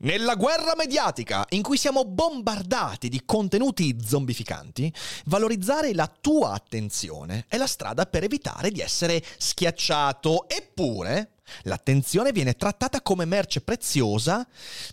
Nella 0.00 0.34
guerra 0.34 0.74
mediatica 0.76 1.44
in 1.50 1.62
cui 1.62 1.76
siamo 1.76 2.04
bombardati 2.04 3.08
di 3.08 3.22
contenuti 3.24 3.96
zombificanti, 4.04 4.92
valorizzare 5.26 5.94
la 5.94 6.06
tua 6.06 6.52
attenzione 6.52 7.46
è 7.48 7.56
la 7.56 7.66
strada 7.66 8.04
per 8.06 8.24
evitare 8.24 8.70
di 8.70 8.80
essere 8.80 9.22
schiacciato. 9.38 10.48
Eppure, 10.48 11.30
L'attenzione 11.62 12.32
viene 12.32 12.54
trattata 12.54 13.00
come 13.02 13.24
merce 13.24 13.60
preziosa, 13.60 14.44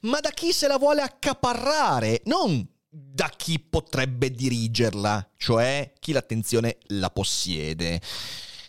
ma 0.02 0.20
da 0.20 0.30
chi 0.30 0.54
se 0.54 0.68
la 0.68 0.78
vuole 0.78 1.02
accaparrare, 1.02 2.22
non 2.26 2.64
da 2.88 3.32
chi 3.36 3.60
potrebbe 3.60 4.30
dirigerla, 4.30 5.32
cioè 5.36 5.92
chi 6.00 6.12
l'attenzione 6.12 6.78
la 6.90 7.10
possiede 7.10 8.00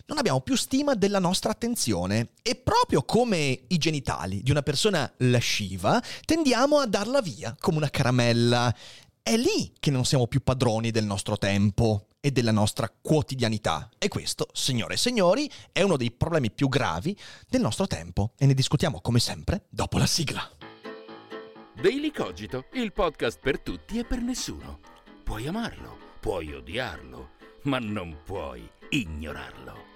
non 0.07 0.19
abbiamo 0.19 0.41
più 0.41 0.57
stima 0.57 0.95
della 0.95 1.19
nostra 1.19 1.51
attenzione 1.51 2.31
e 2.43 2.57
proprio 2.57 3.03
come 3.03 3.65
i 3.69 3.79
genitali 3.79 4.43
di 4.43 4.51
una 4.51 4.63
persona 4.63 5.11
lasciva, 5.19 6.03
tendiamo 6.25 6.79
a 6.79 6.87
darla 6.87 7.23
via 7.23 7.55
come 7.59 7.79
una 7.79 7.91
caramella. 7.91 8.75
È 9.23 9.37
lì 9.37 9.73
che 9.81 9.91
non 9.91 10.05
siamo 10.05 10.27
più 10.27 10.43
padroni 10.43 10.91
del 10.91 11.07
nostro 11.07 11.39
tempo 11.39 12.09
e 12.21 12.31
della 12.31 12.51
nostra 12.51 12.93
quotidianità. 13.01 13.89
E 13.99 14.09
questo, 14.09 14.49
signore 14.53 14.95
e 14.95 14.99
signori, 14.99 15.51
è 15.73 15.81
uno 15.81 15.97
dei 15.97 16.11
problemi 16.11 16.51
più 16.51 16.69
gravi 16.69 17.17
del 17.49 17.63
nostro 17.63 17.87
tempo. 17.87 18.33
E 18.37 18.45
ne 18.45 18.53
discutiamo 18.53 19.01
come 19.01 19.21
sempre 19.21 19.65
dopo 19.71 19.97
la 19.97 20.07
sigla. 20.07 20.47
Daily 21.81 22.11
Cogito, 22.11 22.67
il 22.75 22.93
podcast 22.93 23.39
per 23.41 23.61
tutti 23.61 23.99
e 23.99 24.05
per 24.05 24.21
nessuno. 24.21 24.81
Puoi 25.23 25.47
amarlo, 25.47 25.97
puoi 26.21 26.53
odiarlo, 26.53 27.31
ma 27.63 27.79
non 27.79 28.19
puoi 28.25 28.69
ignorarlo. 28.91 29.94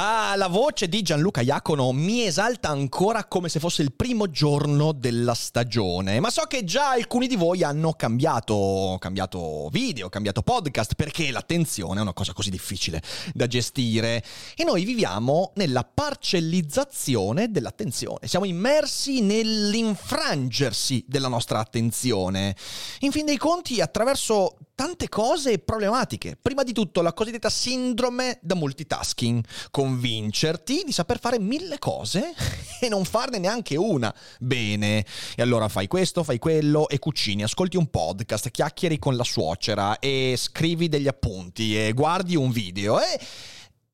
Ah, 0.00 0.36
la 0.36 0.46
voce 0.46 0.88
di 0.88 1.02
Gianluca 1.02 1.40
Iacono 1.40 1.90
mi 1.90 2.22
esalta 2.22 2.68
ancora 2.68 3.24
come 3.24 3.48
se 3.48 3.58
fosse 3.58 3.82
il 3.82 3.92
primo 3.92 4.30
giorno 4.30 4.92
della 4.92 5.34
stagione, 5.34 6.20
ma 6.20 6.30
so 6.30 6.42
che 6.42 6.62
già 6.62 6.90
alcuni 6.90 7.26
di 7.26 7.34
voi 7.34 7.64
hanno 7.64 7.94
cambiato, 7.94 8.96
cambiato 9.00 9.68
video, 9.72 10.08
cambiato 10.08 10.42
podcast, 10.42 10.94
perché 10.94 11.32
l'attenzione 11.32 11.98
è 11.98 12.02
una 12.02 12.12
cosa 12.12 12.32
così 12.32 12.48
difficile 12.48 13.02
da 13.34 13.48
gestire 13.48 14.22
e 14.54 14.62
noi 14.62 14.84
viviamo 14.84 15.50
nella 15.56 15.82
parcellizzazione 15.82 17.50
dell'attenzione, 17.50 18.28
siamo 18.28 18.44
immersi 18.44 19.20
nell'infrangersi 19.20 21.04
della 21.08 21.26
nostra 21.26 21.58
attenzione. 21.58 22.54
In 23.00 23.10
fin 23.10 23.26
dei 23.26 23.36
conti, 23.36 23.80
attraverso 23.80 24.58
tante 24.78 25.08
cose 25.08 25.58
problematiche. 25.58 26.38
Prima 26.40 26.62
di 26.62 26.72
tutto 26.72 27.02
la 27.02 27.12
cosiddetta 27.12 27.50
sindrome 27.50 28.38
da 28.40 28.54
multitasking, 28.54 29.42
convincerti 29.72 30.84
di 30.86 30.92
saper 30.92 31.18
fare 31.18 31.40
mille 31.40 31.80
cose 31.80 32.32
e 32.80 32.88
non 32.88 33.04
farne 33.04 33.38
neanche 33.38 33.74
una 33.74 34.14
bene. 34.38 35.04
E 35.34 35.42
allora 35.42 35.66
fai 35.66 35.88
questo, 35.88 36.22
fai 36.22 36.38
quello 36.38 36.88
e 36.88 37.00
cucini, 37.00 37.42
ascolti 37.42 37.76
un 37.76 37.88
podcast, 37.88 38.52
chiacchieri 38.52 39.00
con 39.00 39.16
la 39.16 39.24
suocera 39.24 39.98
e 39.98 40.36
scrivi 40.38 40.88
degli 40.88 41.08
appunti 41.08 41.76
e 41.76 41.92
guardi 41.92 42.36
un 42.36 42.52
video 42.52 43.00
e 43.00 43.18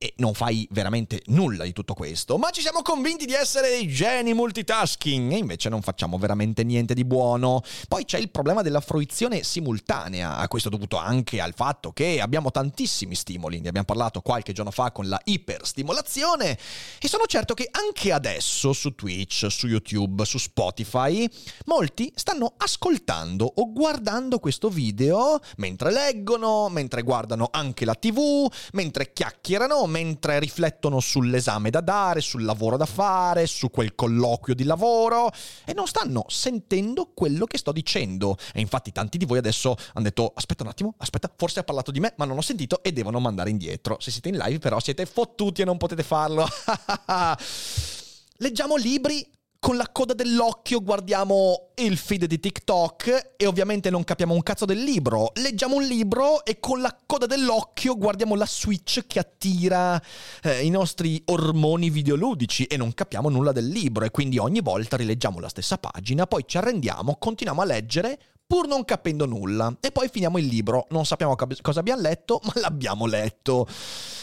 e 0.04 0.12
non 0.16 0.34
fai 0.34 0.68
veramente 0.70 1.22
nulla 1.28 1.64
di 1.64 1.72
tutto 1.72 1.94
questo, 1.94 2.36
ma 2.36 2.50
ci 2.50 2.60
siamo 2.60 2.82
convinti 2.82 3.24
di 3.24 3.32
essere 3.32 3.70
dei 3.70 3.88
geni 3.88 4.34
multitasking 4.34 5.32
e 5.32 5.38
invece 5.38 5.70
non 5.70 5.80
facciamo 5.80 6.18
veramente 6.18 6.62
niente 6.62 6.92
di 6.92 7.06
buono. 7.06 7.62
Poi 7.88 8.04
c'è 8.04 8.18
il 8.18 8.28
problema 8.28 8.60
della 8.60 8.82
fruizione 8.82 9.42
simultanea, 9.42 10.36
a 10.36 10.46
questo 10.46 10.68
dovuto 10.68 10.98
anche 10.98 11.40
al 11.40 11.54
fatto 11.54 11.92
che 11.92 12.20
abbiamo 12.20 12.50
tantissimi 12.50 13.14
stimoli, 13.14 13.60
ne 13.60 13.68
abbiamo 13.68 13.86
parlato 13.86 14.20
qualche 14.20 14.52
giorno 14.52 14.70
fa 14.70 14.92
con 14.92 15.08
la 15.08 15.18
iperstimolazione 15.24 16.58
e 17.00 17.08
sono 17.08 17.24
certo 17.24 17.54
che 17.54 17.66
anche 17.70 18.12
adesso 18.12 18.74
su 18.74 18.94
Twitch, 18.94 19.46
su 19.48 19.68
YouTube, 19.68 20.26
su 20.26 20.36
Spotify, 20.36 21.26
molti 21.64 22.12
stanno 22.14 22.52
ascoltando 22.58 23.50
o 23.54 23.72
guardando 23.72 24.38
questo 24.38 24.68
video 24.68 25.40
mentre 25.56 25.90
leggono, 25.90 26.68
mentre 26.68 27.00
guardano 27.00 27.48
anche 27.50 27.86
la 27.86 27.94
TV, 27.94 28.52
mentre 28.72 29.14
chiacchierano, 29.14 29.86
mentre 29.94 30.40
riflettono 30.40 30.98
sull'esame 30.98 31.70
da 31.70 31.80
dare, 31.80 32.20
sul 32.20 32.42
lavoro 32.42 32.76
da 32.76 32.84
fare, 32.84 33.46
su 33.46 33.70
quel 33.70 33.94
colloquio 33.94 34.56
di 34.56 34.64
lavoro 34.64 35.30
e 35.64 35.72
non 35.72 35.86
stanno 35.86 36.24
sentendo 36.26 37.12
quello 37.14 37.46
che 37.46 37.58
sto 37.58 37.70
dicendo. 37.70 38.36
E 38.52 38.60
infatti 38.60 38.90
tanti 38.90 39.18
di 39.18 39.24
voi 39.24 39.38
adesso 39.38 39.76
hanno 39.92 40.04
detto 40.04 40.32
aspetta 40.34 40.64
un 40.64 40.70
attimo, 40.70 40.94
aspetta, 40.98 41.32
forse 41.36 41.60
ha 41.60 41.62
parlato 41.64 41.92
di 41.92 42.00
me, 42.00 42.12
ma 42.16 42.24
non 42.24 42.36
ho 42.36 42.42
sentito 42.42 42.82
e 42.82 42.90
devono 42.92 43.20
mandare 43.20 43.50
indietro. 43.50 43.96
Se 44.00 44.10
siete 44.10 44.30
in 44.30 44.36
live 44.36 44.58
però 44.58 44.80
siete 44.80 45.06
fottuti 45.06 45.62
e 45.62 45.64
non 45.64 45.76
potete 45.76 46.02
farlo. 46.02 46.44
Leggiamo 48.38 48.74
libri 48.74 49.24
con 49.64 49.78
la 49.78 49.88
coda 49.90 50.12
dell'occhio 50.12 50.82
guardiamo 50.82 51.70
il 51.76 51.96
feed 51.96 52.26
di 52.26 52.38
TikTok 52.38 53.32
e 53.34 53.46
ovviamente 53.46 53.88
non 53.88 54.04
capiamo 54.04 54.34
un 54.34 54.42
cazzo 54.42 54.66
del 54.66 54.82
libro. 54.82 55.32
Leggiamo 55.36 55.76
un 55.76 55.84
libro 55.84 56.44
e 56.44 56.60
con 56.60 56.82
la 56.82 56.94
coda 57.06 57.24
dell'occhio 57.24 57.96
guardiamo 57.96 58.34
la 58.34 58.44
switch 58.44 59.06
che 59.06 59.20
attira 59.20 59.98
eh, 60.42 60.66
i 60.66 60.68
nostri 60.68 61.22
ormoni 61.28 61.88
videoludici 61.88 62.64
e 62.64 62.76
non 62.76 62.92
capiamo 62.92 63.30
nulla 63.30 63.52
del 63.52 63.66
libro 63.66 64.04
e 64.04 64.10
quindi 64.10 64.36
ogni 64.36 64.60
volta 64.60 64.98
rileggiamo 64.98 65.40
la 65.40 65.48
stessa 65.48 65.78
pagina, 65.78 66.26
poi 66.26 66.44
ci 66.46 66.58
arrendiamo, 66.58 67.16
continuiamo 67.16 67.62
a 67.62 67.64
leggere 67.64 68.18
pur 68.46 68.66
non 68.66 68.84
capendo 68.84 69.24
nulla 69.24 69.74
e 69.80 69.90
poi 69.92 70.10
finiamo 70.10 70.36
il 70.36 70.44
libro, 70.44 70.88
non 70.90 71.06
sappiamo 71.06 71.34
cosa 71.62 71.80
abbiamo 71.80 72.02
letto, 72.02 72.38
ma 72.44 72.52
l'abbiamo 72.60 73.06
letto. 73.06 73.66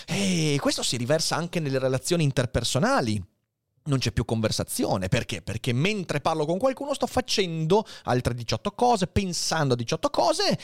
E 0.05 0.59
questo 0.61 0.83
si 0.83 0.97
riversa 0.97 1.35
anche 1.35 1.59
nelle 1.59 1.79
relazioni 1.79 2.23
interpersonali 2.23 3.30
non 3.85 3.99
c'è 3.99 4.11
più 4.11 4.25
conversazione. 4.25 5.07
Perché? 5.07 5.41
Perché 5.41 5.73
mentre 5.73 6.21
parlo 6.21 6.45
con 6.45 6.57
qualcuno 6.57 6.93
sto 6.93 7.07
facendo 7.07 7.85
altre 8.03 8.33
18 8.33 8.71
cose, 8.71 9.07
pensando 9.07 9.73
a 9.73 9.77
18 9.77 10.09
cose. 10.09 10.59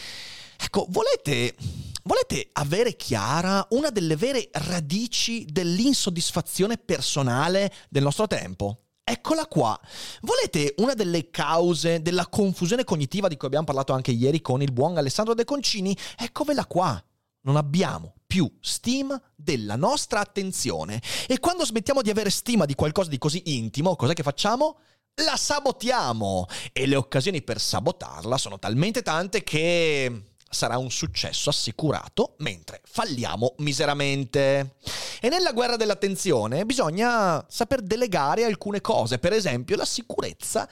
Ecco, 0.59 0.87
volete, 0.89 1.55
volete 2.03 2.49
avere 2.53 2.95
chiara 2.95 3.65
una 3.71 3.89
delle 3.89 4.15
vere 4.15 4.49
radici 4.51 5.45
dell'insoddisfazione 5.45 6.77
personale 6.77 7.71
del 7.89 8.03
nostro 8.03 8.27
tempo? 8.27 8.81
Eccola 9.03 9.45
qua. 9.45 9.79
Volete 10.21 10.73
una 10.77 10.93
delle 10.93 11.29
cause 11.29 12.01
della 12.01 12.27
confusione 12.27 12.83
cognitiva 12.83 13.29
di 13.29 13.37
cui 13.37 13.47
abbiamo 13.47 13.65
parlato 13.65 13.93
anche 13.93 14.11
ieri 14.11 14.41
con 14.41 14.61
il 14.61 14.73
buon 14.73 14.97
Alessandro 14.97 15.33
De 15.33 15.45
Concini? 15.45 15.95
Eccovela 16.17 16.65
qua. 16.65 17.01
Non 17.41 17.55
abbiamo 17.55 18.16
più 18.27 18.51
stima 18.59 19.19
della 19.33 19.77
nostra 19.77 20.19
attenzione. 20.19 21.01
E 21.27 21.39
quando 21.39 21.65
smettiamo 21.65 22.01
di 22.01 22.09
avere 22.09 22.29
stima 22.29 22.65
di 22.65 22.75
qualcosa 22.75 23.09
di 23.09 23.17
così 23.17 23.41
intimo, 23.45 23.95
cos'è 23.95 24.13
che 24.13 24.23
facciamo? 24.23 24.79
La 25.23 25.37
sabotiamo! 25.37 26.45
E 26.73 26.85
le 26.85 26.97
occasioni 26.97 27.41
per 27.41 27.59
sabotarla 27.59 28.37
sono 28.37 28.59
talmente 28.59 29.01
tante 29.01 29.43
che 29.43 30.23
sarà 30.49 30.77
un 30.77 30.91
successo 30.91 31.49
assicurato, 31.49 32.35
mentre 32.39 32.81
falliamo 32.85 33.55
miseramente. 33.57 34.75
E 35.19 35.29
nella 35.29 35.53
guerra 35.53 35.77
dell'attenzione 35.77 36.65
bisogna 36.65 37.43
saper 37.49 37.81
delegare 37.81 38.43
alcune 38.43 38.81
cose, 38.81 39.17
per 39.17 39.33
esempio 39.33 39.75
la 39.75 39.85
sicurezza 39.85 40.69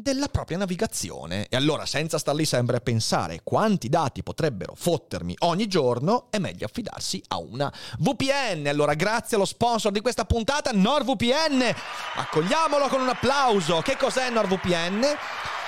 della 0.00 0.28
propria 0.28 0.58
navigazione. 0.58 1.46
E 1.48 1.56
allora, 1.56 1.86
senza 1.86 2.18
star 2.18 2.34
lì 2.34 2.44
sempre 2.44 2.78
a 2.78 2.80
pensare 2.80 3.40
quanti 3.42 3.88
dati 3.88 4.22
potrebbero 4.22 4.74
fottermi 4.76 5.34
ogni 5.40 5.66
giorno, 5.66 6.26
è 6.30 6.38
meglio 6.38 6.66
affidarsi 6.66 7.22
a 7.28 7.38
una 7.38 7.72
VPN. 7.98 8.66
Allora, 8.66 8.94
grazie 8.94 9.36
allo 9.36 9.46
sponsor 9.46 9.92
di 9.92 10.00
questa 10.00 10.24
puntata, 10.24 10.70
NordVPN. 10.72 11.74
Accogliamolo 12.16 12.88
con 12.88 13.00
un 13.00 13.08
applauso. 13.08 13.80
Che 13.80 13.96
cos'è 13.96 14.30
NordVPN? 14.30 15.59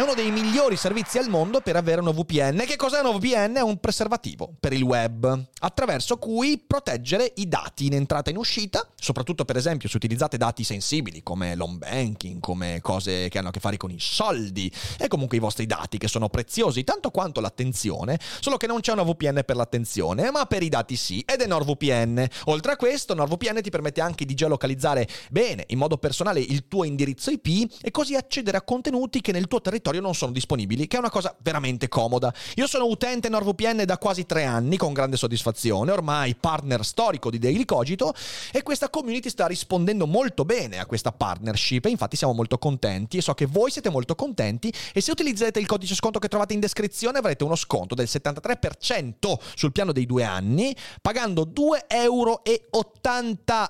È 0.00 0.02
uno 0.02 0.14
dei 0.14 0.30
migliori 0.30 0.76
servizi 0.76 1.18
al 1.18 1.28
mondo 1.28 1.60
per 1.60 1.76
avere 1.76 2.00
una 2.00 2.10
VPN. 2.10 2.64
Che 2.66 2.76
cos'è 2.76 3.00
una 3.00 3.10
VPN? 3.10 3.56
È 3.56 3.60
un 3.60 3.78
preservativo 3.80 4.50
per 4.58 4.72
il 4.72 4.80
web, 4.80 5.48
attraverso 5.58 6.16
cui 6.16 6.56
proteggere 6.56 7.30
i 7.36 7.46
dati 7.46 7.84
in 7.84 7.92
entrata 7.92 8.30
e 8.30 8.32
in 8.32 8.38
uscita, 8.38 8.88
soprattutto 8.94 9.44
per 9.44 9.58
esempio 9.58 9.90
se 9.90 9.98
utilizzate 9.98 10.38
dati 10.38 10.64
sensibili 10.64 11.22
come 11.22 11.54
l'home 11.54 11.76
banking, 11.76 12.40
come 12.40 12.78
cose 12.80 13.28
che 13.28 13.36
hanno 13.36 13.48
a 13.48 13.50
che 13.50 13.60
fare 13.60 13.76
con 13.76 13.90
i 13.90 13.98
soldi 14.00 14.72
e 14.98 15.06
comunque 15.06 15.36
i 15.36 15.40
vostri 15.40 15.66
dati 15.66 15.98
che 15.98 16.08
sono 16.08 16.30
preziosi 16.30 16.82
tanto 16.82 17.10
quanto 17.10 17.42
l'attenzione, 17.42 18.18
solo 18.40 18.56
che 18.56 18.66
non 18.66 18.80
c'è 18.80 18.92
una 18.92 19.02
VPN 19.02 19.42
per 19.44 19.56
l'attenzione, 19.56 20.30
ma 20.30 20.46
per 20.46 20.62
i 20.62 20.70
dati 20.70 20.96
sì, 20.96 21.22
ed 21.26 21.42
è 21.42 21.46
NordVPN. 21.46 22.26
Oltre 22.46 22.72
a 22.72 22.76
questo, 22.76 23.12
NordVPN 23.12 23.60
ti 23.60 23.68
permette 23.68 24.00
anche 24.00 24.24
di 24.24 24.32
geolocalizzare 24.32 25.06
bene, 25.28 25.64
in 25.68 25.76
modo 25.76 25.98
personale, 25.98 26.40
il 26.40 26.68
tuo 26.68 26.84
indirizzo 26.84 27.30
IP 27.30 27.70
e 27.82 27.90
così 27.90 28.16
accedere 28.16 28.56
a 28.56 28.62
contenuti 28.62 29.20
che 29.20 29.32
nel 29.32 29.46
tuo 29.46 29.60
territorio 29.60 29.88
non 29.98 30.14
sono 30.14 30.30
disponibili, 30.30 30.86
che 30.86 30.96
è 30.96 31.00
una 31.00 31.10
cosa 31.10 31.34
veramente 31.42 31.88
comoda. 31.88 32.32
Io 32.54 32.68
sono 32.68 32.86
utente 32.86 33.28
NordVPN 33.28 33.84
da 33.84 33.98
quasi 33.98 34.26
tre 34.26 34.44
anni 34.44 34.76
con 34.76 34.92
grande 34.92 35.16
soddisfazione, 35.16 35.90
ormai 35.90 36.36
partner 36.36 36.84
storico 36.84 37.30
di 37.30 37.38
Daily 37.38 37.64
Cogito 37.64 38.14
e 38.52 38.62
questa 38.62 38.88
community 38.88 39.28
sta 39.28 39.46
rispondendo 39.46 40.06
molto 40.06 40.44
bene 40.44 40.78
a 40.78 40.86
questa 40.86 41.10
partnership 41.10 41.86
e 41.86 41.90
infatti 41.90 42.16
siamo 42.16 42.32
molto 42.32 42.58
contenti 42.58 43.16
e 43.16 43.22
so 43.22 43.34
che 43.34 43.46
voi 43.46 43.70
siete 43.70 43.90
molto 43.90 44.14
contenti 44.14 44.72
e 44.92 45.00
se 45.00 45.10
utilizzate 45.10 45.58
il 45.58 45.66
codice 45.66 45.94
sconto 45.94 46.18
che 46.18 46.28
trovate 46.28 46.54
in 46.54 46.60
descrizione 46.60 47.18
avrete 47.18 47.44
uno 47.44 47.56
sconto 47.56 47.94
del 47.94 48.08
73% 48.10 49.38
sul 49.54 49.72
piano 49.72 49.92
dei 49.92 50.06
due 50.06 50.24
anni 50.24 50.76
pagando 51.00 51.42
2,80 51.42 51.84
euro 51.88 52.42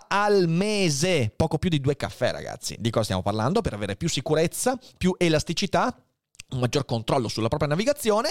al 0.08 0.49
mese, 0.49 1.32
poco 1.34 1.58
più 1.58 1.70
di 1.70 1.81
due 1.81 1.96
caffè 1.96 2.32
ragazzi. 2.32 2.76
Di 2.78 2.90
cosa 2.90 3.05
stiamo 3.05 3.23
parlando? 3.23 3.61
Per 3.61 3.73
avere 3.73 3.96
più 3.96 4.08
sicurezza, 4.08 4.78
più 4.96 5.14
elasticità 5.19 5.94
un 6.50 6.61
maggior 6.61 6.85
controllo 6.85 7.29
sulla 7.29 7.49
propria 7.49 7.69
navigazione. 7.69 8.31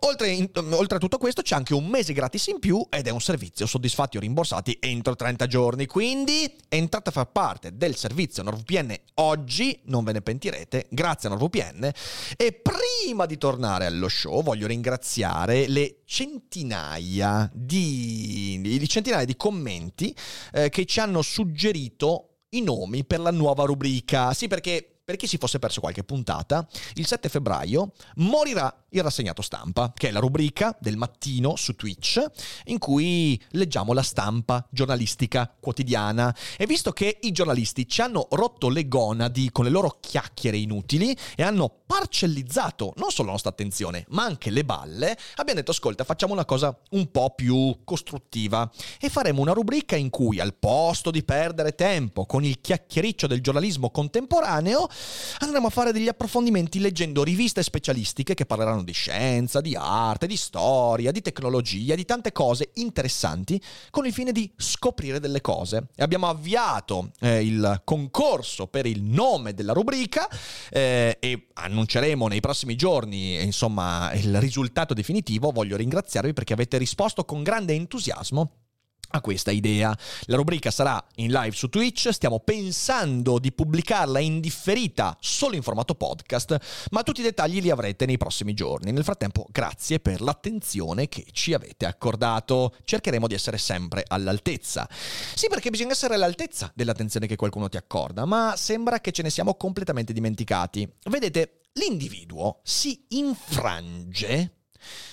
Oltre, 0.00 0.30
in, 0.30 0.50
oltre, 0.54 0.96
a 0.96 1.00
tutto 1.00 1.18
questo 1.18 1.42
c'è 1.42 1.54
anche 1.54 1.74
un 1.74 1.86
mese 1.86 2.12
gratis 2.12 2.46
in 2.48 2.58
più 2.58 2.84
ed 2.90 3.06
è 3.06 3.10
un 3.10 3.20
servizio 3.20 3.66
soddisfatti 3.66 4.16
o 4.16 4.20
rimborsati 4.20 4.76
entro 4.80 5.14
30 5.14 5.46
giorni. 5.46 5.86
Quindi 5.86 6.54
entrate 6.68 7.10
a 7.10 7.12
far 7.12 7.30
parte 7.30 7.76
del 7.76 7.96
servizio 7.96 8.42
NordVPN 8.42 8.94
oggi, 9.14 9.80
non 9.84 10.04
ve 10.04 10.12
ne 10.12 10.20
pentirete, 10.20 10.86
grazie 10.90 11.28
a 11.28 11.32
NordVPN. 11.32 11.90
E 12.36 12.52
prima 12.52 13.26
di 13.26 13.38
tornare 13.38 13.86
allo 13.86 14.08
show 14.08 14.42
voglio 14.42 14.66
ringraziare 14.66 15.68
le 15.68 16.00
centinaia 16.04 17.50
di, 17.52 18.58
di 18.60 18.88
centinaia 18.88 19.24
di 19.24 19.36
commenti 19.36 20.14
eh, 20.52 20.68
che 20.68 20.84
ci 20.84 21.00
hanno 21.00 21.22
suggerito 21.22 22.28
i 22.50 22.62
nomi 22.62 23.04
per 23.04 23.20
la 23.20 23.30
nuova 23.30 23.64
rubrica. 23.64 24.32
Sì, 24.32 24.48
perché 24.48 24.93
per 25.04 25.16
chi 25.16 25.26
si 25.26 25.36
fosse 25.36 25.58
perso 25.58 25.80
qualche 25.80 26.02
puntata, 26.02 26.66
il 26.94 27.06
7 27.06 27.28
febbraio 27.28 27.92
morirà 28.16 28.74
il 28.90 29.02
rassegnato 29.02 29.42
stampa, 29.42 29.92
che 29.94 30.08
è 30.08 30.10
la 30.10 30.20
rubrica 30.20 30.74
del 30.80 30.96
mattino 30.96 31.56
su 31.56 31.74
Twitch 31.74 32.24
in 32.66 32.78
cui 32.78 33.40
leggiamo 33.50 33.92
la 33.92 34.02
stampa 34.02 34.66
giornalistica 34.70 35.52
quotidiana. 35.60 36.34
E 36.56 36.64
visto 36.64 36.92
che 36.92 37.18
i 37.22 37.32
giornalisti 37.32 37.86
ci 37.86 38.00
hanno 38.00 38.28
rotto 38.30 38.70
le 38.70 38.88
gonadi 38.88 39.50
con 39.50 39.64
le 39.64 39.70
loro 39.70 39.98
chiacchiere 40.00 40.56
inutili 40.56 41.14
e 41.36 41.42
hanno 41.42 41.82
parcellizzato 41.84 42.94
non 42.96 43.10
solo 43.10 43.26
la 43.26 43.32
nostra 43.32 43.50
attenzione, 43.50 44.06
ma 44.08 44.24
anche 44.24 44.50
le 44.50 44.64
balle, 44.64 45.18
abbiamo 45.34 45.60
detto 45.60 45.72
ascolta, 45.72 46.04
facciamo 46.04 46.32
una 46.32 46.44
cosa 46.44 46.74
un 46.90 47.10
po' 47.10 47.34
più 47.34 47.80
costruttiva 47.84 48.70
e 48.98 49.10
faremo 49.10 49.42
una 49.42 49.52
rubrica 49.52 49.96
in 49.96 50.08
cui 50.08 50.40
al 50.40 50.54
posto 50.54 51.10
di 51.10 51.24
perdere 51.24 51.74
tempo 51.74 52.24
con 52.24 52.44
il 52.44 52.60
chiacchiericcio 52.60 53.26
del 53.26 53.42
giornalismo 53.42 53.90
contemporaneo, 53.90 54.88
andremo 55.38 55.66
a 55.66 55.70
fare 55.70 55.92
degli 55.92 56.08
approfondimenti 56.08 56.78
leggendo 56.78 57.22
riviste 57.22 57.62
specialistiche 57.62 58.34
che 58.34 58.46
parleranno 58.46 58.82
di 58.82 58.92
scienza, 58.92 59.60
di 59.60 59.76
arte, 59.76 60.26
di 60.26 60.36
storia, 60.36 61.12
di 61.12 61.22
tecnologia, 61.22 61.94
di 61.94 62.04
tante 62.04 62.32
cose 62.32 62.70
interessanti 62.74 63.60
con 63.90 64.06
il 64.06 64.12
fine 64.12 64.32
di 64.32 64.50
scoprire 64.56 65.20
delle 65.20 65.40
cose. 65.40 65.88
E 65.94 66.02
abbiamo 66.02 66.28
avviato 66.28 67.10
eh, 67.20 67.44
il 67.44 67.82
concorso 67.84 68.66
per 68.66 68.86
il 68.86 69.02
nome 69.02 69.54
della 69.54 69.72
rubrica 69.72 70.28
eh, 70.70 71.16
e 71.20 71.46
annunceremo 71.52 72.28
nei 72.28 72.40
prossimi 72.40 72.76
giorni 72.76 73.42
insomma 73.42 74.12
il 74.12 74.40
risultato 74.40 74.94
definitivo. 74.94 75.50
Voglio 75.50 75.76
ringraziarvi 75.76 76.32
perché 76.32 76.52
avete 76.52 76.78
risposto 76.78 77.24
con 77.24 77.42
grande 77.42 77.74
entusiasmo 77.74 78.63
a 79.10 79.20
questa 79.20 79.50
idea. 79.50 79.96
La 80.26 80.36
rubrica 80.36 80.70
sarà 80.70 81.04
in 81.16 81.30
live 81.30 81.54
su 81.54 81.68
Twitch, 81.68 82.10
stiamo 82.10 82.40
pensando 82.40 83.38
di 83.38 83.52
pubblicarla 83.52 84.18
in 84.18 84.40
differita 84.40 85.16
solo 85.20 85.54
in 85.54 85.62
formato 85.62 85.94
podcast, 85.94 86.86
ma 86.90 87.02
tutti 87.02 87.20
i 87.20 87.24
dettagli 87.24 87.60
li 87.60 87.70
avrete 87.70 88.06
nei 88.06 88.16
prossimi 88.16 88.54
giorni. 88.54 88.92
Nel 88.92 89.04
frattempo, 89.04 89.46
grazie 89.50 90.00
per 90.00 90.20
l'attenzione 90.20 91.08
che 91.08 91.26
ci 91.32 91.54
avete 91.54 91.86
accordato. 91.86 92.74
Cercheremo 92.84 93.26
di 93.26 93.34
essere 93.34 93.58
sempre 93.58 94.04
all'altezza. 94.06 94.88
Sì, 94.90 95.48
perché 95.48 95.70
bisogna 95.70 95.92
essere 95.92 96.14
all'altezza 96.14 96.70
dell'attenzione 96.74 97.26
che 97.26 97.36
qualcuno 97.36 97.68
ti 97.68 97.76
accorda, 97.76 98.24
ma 98.24 98.54
sembra 98.56 99.00
che 99.00 99.12
ce 99.12 99.22
ne 99.22 99.30
siamo 99.30 99.54
completamente 99.54 100.12
dimenticati. 100.12 100.88
Vedete, 101.04 101.60
l'individuo 101.72 102.60
si 102.62 103.04
infrange 103.10 104.58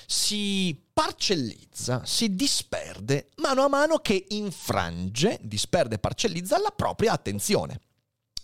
si 0.06 0.90
parcellizza, 1.02 2.06
si 2.06 2.36
disperde 2.36 3.30
mano 3.38 3.64
a 3.64 3.68
mano 3.68 3.98
che 3.98 4.28
infrange, 4.30 5.40
disperde 5.42 5.96
e 5.96 5.98
parcellizza 5.98 6.60
la 6.60 6.70
propria 6.70 7.14
attenzione. 7.14 7.80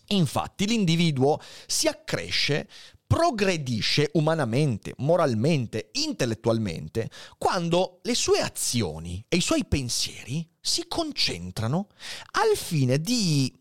Infatti 0.07 0.65
l'individuo 0.65 1.39
si 1.67 1.87
accresce, 1.87 2.67
progredisce 3.05 4.09
umanamente, 4.13 4.95
moralmente, 4.97 5.91
intellettualmente, 5.91 7.11
quando 7.37 7.99
le 8.01 8.15
sue 8.15 8.39
azioni 8.39 9.23
e 9.27 9.37
i 9.37 9.41
suoi 9.41 9.63
pensieri 9.63 10.49
si 10.59 10.87
concentrano 10.87 11.89
al 12.31 12.57
fine 12.57 12.99
di 12.99 13.55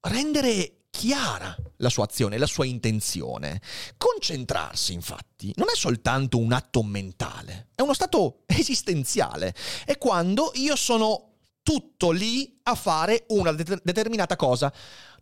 rendere 0.00 0.83
chiara 0.96 1.56
la 1.78 1.88
sua 1.88 2.04
azione, 2.04 2.38
la 2.38 2.46
sua 2.46 2.64
intenzione. 2.64 3.60
Concentrarsi, 3.96 4.92
infatti, 4.92 5.52
non 5.56 5.66
è 5.68 5.76
soltanto 5.76 6.38
un 6.38 6.52
atto 6.52 6.84
mentale, 6.84 7.70
è 7.74 7.82
uno 7.82 7.94
stato 7.94 8.44
esistenziale. 8.46 9.54
È 9.84 9.98
quando 9.98 10.52
io 10.54 10.76
sono 10.76 11.33
tutto 11.64 12.10
lì 12.10 12.60
a 12.64 12.74
fare 12.74 13.24
una 13.28 13.50
det- 13.50 13.80
determinata 13.82 14.36
cosa. 14.36 14.72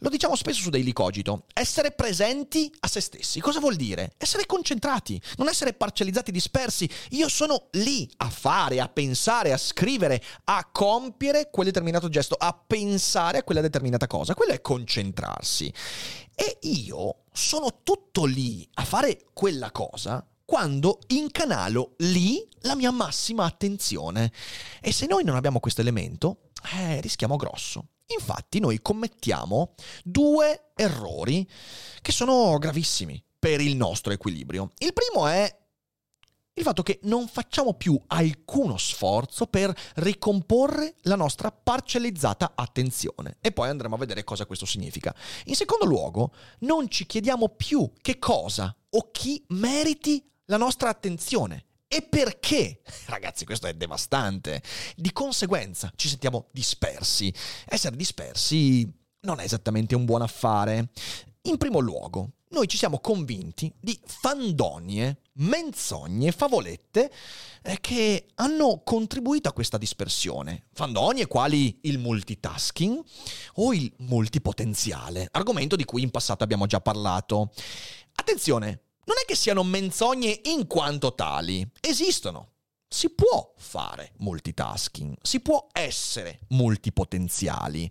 Lo 0.00 0.08
diciamo 0.08 0.34
spesso 0.34 0.60
su 0.60 0.70
Daily 0.70 0.92
Cogito, 0.92 1.44
essere 1.54 1.92
presenti 1.92 2.70
a 2.80 2.88
se 2.88 3.00
stessi. 3.00 3.40
Cosa 3.40 3.60
vuol 3.60 3.76
dire? 3.76 4.14
Essere 4.18 4.44
concentrati, 4.44 5.22
non 5.36 5.48
essere 5.48 5.72
parcellizzati, 5.72 6.32
dispersi. 6.32 6.90
Io 7.10 7.28
sono 7.28 7.68
lì 7.72 8.10
a 8.16 8.28
fare, 8.28 8.80
a 8.80 8.88
pensare, 8.88 9.52
a 9.52 9.56
scrivere, 9.56 10.20
a 10.44 10.68
compiere 10.70 11.48
quel 11.50 11.66
determinato 11.66 12.08
gesto, 12.08 12.34
a 12.34 12.52
pensare 12.52 13.38
a 13.38 13.42
quella 13.44 13.60
determinata 13.60 14.08
cosa. 14.08 14.34
Quello 14.34 14.52
è 14.52 14.60
concentrarsi. 14.60 15.72
E 16.34 16.58
io 16.62 17.18
sono 17.32 17.82
tutto 17.84 18.24
lì 18.24 18.68
a 18.74 18.84
fare 18.84 19.26
quella 19.32 19.70
cosa 19.70 20.26
quando 20.52 20.98
incanalo 21.06 21.94
lì 22.00 22.46
la 22.60 22.76
mia 22.76 22.90
massima 22.90 23.46
attenzione. 23.46 24.30
E 24.82 24.92
se 24.92 25.06
noi 25.06 25.24
non 25.24 25.34
abbiamo 25.34 25.60
questo 25.60 25.80
elemento, 25.80 26.50
eh, 26.74 27.00
rischiamo 27.00 27.36
grosso. 27.36 27.86
Infatti 28.08 28.60
noi 28.60 28.82
commettiamo 28.82 29.72
due 30.04 30.72
errori 30.74 31.48
che 32.02 32.12
sono 32.12 32.58
gravissimi 32.58 33.24
per 33.38 33.62
il 33.62 33.76
nostro 33.76 34.12
equilibrio. 34.12 34.72
Il 34.76 34.92
primo 34.92 35.26
è 35.26 35.60
il 36.52 36.62
fatto 36.62 36.82
che 36.82 37.00
non 37.04 37.28
facciamo 37.28 37.72
più 37.72 37.98
alcuno 38.08 38.76
sforzo 38.76 39.46
per 39.46 39.74
ricomporre 39.94 40.96
la 41.04 41.16
nostra 41.16 41.50
parcellizzata 41.50 42.52
attenzione. 42.54 43.38
E 43.40 43.52
poi 43.52 43.70
andremo 43.70 43.94
a 43.94 43.98
vedere 43.98 44.22
cosa 44.22 44.44
questo 44.44 44.66
significa. 44.66 45.14
In 45.46 45.54
secondo 45.54 45.86
luogo, 45.86 46.34
non 46.58 46.90
ci 46.90 47.06
chiediamo 47.06 47.48
più 47.48 47.90
che 48.02 48.18
cosa 48.18 48.76
o 48.90 49.10
chi 49.10 49.42
meriti 49.48 50.26
la 50.46 50.56
nostra 50.56 50.88
attenzione. 50.88 51.64
E 51.88 52.02
perché? 52.02 52.80
Ragazzi, 53.06 53.44
questo 53.44 53.66
è 53.66 53.74
devastante. 53.74 54.62
Di 54.96 55.12
conseguenza 55.12 55.92
ci 55.94 56.08
sentiamo 56.08 56.48
dispersi. 56.52 57.32
Essere 57.66 57.96
dispersi 57.96 58.90
non 59.20 59.40
è 59.40 59.44
esattamente 59.44 59.94
un 59.94 60.04
buon 60.04 60.22
affare. 60.22 60.90
In 61.42 61.58
primo 61.58 61.80
luogo, 61.80 62.30
noi 62.52 62.68
ci 62.68 62.76
siamo 62.76 62.98
convinti 62.98 63.72
di 63.80 63.98
fandonie, 64.04 65.22
menzogne, 65.34 66.32
favolette 66.32 67.10
eh, 67.62 67.78
che 67.80 68.26
hanno 68.34 68.82
contribuito 68.84 69.48
a 69.48 69.52
questa 69.52 69.78
dispersione. 69.78 70.64
Fandonie 70.72 71.26
quali 71.26 71.78
il 71.82 71.98
multitasking 71.98 73.02
o 73.54 73.72
il 73.72 73.90
multipotenziale, 73.98 75.28
argomento 75.30 75.76
di 75.76 75.84
cui 75.84 76.02
in 76.02 76.10
passato 76.10 76.44
abbiamo 76.44 76.66
già 76.66 76.80
parlato. 76.80 77.52
Attenzione, 78.14 78.81
non 79.04 79.16
è 79.20 79.24
che 79.26 79.34
siano 79.34 79.62
menzogne 79.62 80.40
in 80.44 80.66
quanto 80.66 81.14
tali, 81.14 81.68
esistono. 81.80 82.50
Si 82.88 83.08
può 83.10 83.54
fare 83.56 84.12
multitasking, 84.18 85.16
si 85.22 85.40
può 85.40 85.66
essere 85.72 86.40
multipotenziali, 86.48 87.90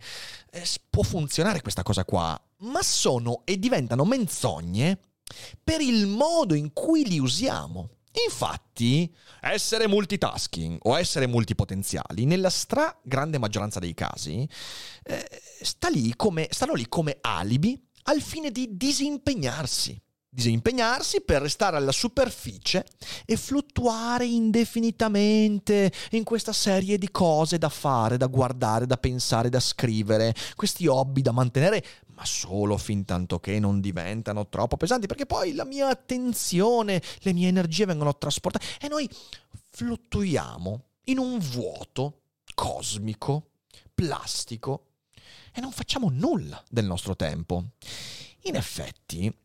eh, 0.51 0.63
può 0.89 1.01
funzionare 1.01 1.62
questa 1.62 1.82
cosa 1.82 2.06
qua, 2.06 2.39
ma 2.60 2.84
sono 2.84 3.41
e 3.46 3.58
diventano 3.58 4.06
menzogne 4.06 5.00
per 5.63 5.82
il 5.82 6.06
modo 6.06 6.53
in 6.53 6.72
cui 6.72 7.03
li 7.08 7.20
usiamo. 7.20 7.89
Infatti, 8.27 9.12
essere 9.41 9.88
multitasking 9.88 10.80
o 10.82 11.00
essere 11.00 11.27
multipotenziali, 11.27 12.25
nella 12.25 12.50
stragrande 12.50 13.38
maggioranza 13.38 13.80
dei 13.80 13.94
casi, 13.94 14.48
eh, 15.03 15.41
sta 15.62 15.88
lì 15.88 16.13
come, 16.15 16.48
stanno 16.51 16.74
lì 16.74 16.88
come 16.88 17.18
alibi 17.22 17.82
al 18.03 18.22
fine 18.22 18.51
di 18.51 18.75
disimpegnarsi. 18.77 20.00
Disimpegnarsi 20.33 21.19
per 21.19 21.41
restare 21.41 21.75
alla 21.75 21.91
superficie 21.91 22.85
e 23.25 23.35
fluttuare 23.35 24.25
indefinitamente 24.25 25.91
in 26.11 26.23
questa 26.23 26.53
serie 26.53 26.97
di 26.97 27.11
cose 27.11 27.57
da 27.57 27.67
fare, 27.67 28.15
da 28.15 28.27
guardare, 28.27 28.85
da 28.85 28.95
pensare, 28.95 29.50
da 29.50 29.59
scrivere, 29.59 30.33
questi 30.55 30.88
hobby 30.88 31.21
da 31.21 31.33
mantenere, 31.33 31.83
ma 32.13 32.23
solo 32.23 32.77
fin 32.77 33.03
tanto 33.03 33.41
che 33.41 33.59
non 33.59 33.81
diventano 33.81 34.47
troppo 34.47 34.77
pesanti, 34.77 35.05
perché 35.05 35.25
poi 35.25 35.53
la 35.53 35.65
mia 35.65 35.89
attenzione, 35.89 37.01
le 37.19 37.33
mie 37.33 37.50
energie 37.50 37.85
vengono 37.85 38.17
trasportate 38.17 38.65
e 38.79 38.88
noi 38.88 39.09
fluttuiamo 39.71 40.83
in 41.07 41.17
un 41.17 41.39
vuoto 41.39 42.21
cosmico, 42.53 43.50
plastico 43.93 44.91
e 45.53 45.59
non 45.59 45.73
facciamo 45.73 46.07
nulla 46.09 46.63
del 46.69 46.85
nostro 46.85 47.17
tempo. 47.17 47.71
In 48.43 48.55
effetti, 48.55 49.40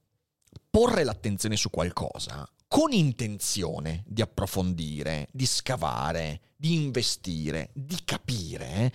porre 0.70 1.04
l'attenzione 1.04 1.56
su 1.56 1.70
qualcosa 1.70 2.48
con 2.68 2.92
intenzione 2.92 4.02
di 4.06 4.22
approfondire, 4.22 5.28
di 5.32 5.46
scavare, 5.46 6.52
di 6.56 6.74
investire, 6.74 7.70
di 7.72 7.98
capire, 8.04 8.92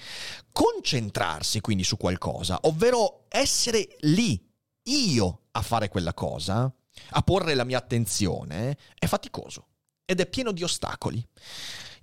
concentrarsi 0.52 1.62
quindi 1.62 1.84
su 1.84 1.98
qualcosa, 1.98 2.60
ovvero 2.64 3.26
essere 3.30 3.96
lì, 4.02 4.40
io, 4.84 5.44
a 5.52 5.62
fare 5.62 5.90
quella 5.90 6.14
cosa, 6.14 6.72
a 7.12 7.22
porre 7.22 7.56
la 7.56 7.64
mia 7.64 7.78
attenzione, 7.78 8.78
è 8.94 9.06
faticoso 9.06 9.68
ed 10.06 10.20
è 10.20 10.28
pieno 10.28 10.52
di 10.52 10.64
ostacoli. 10.64 11.26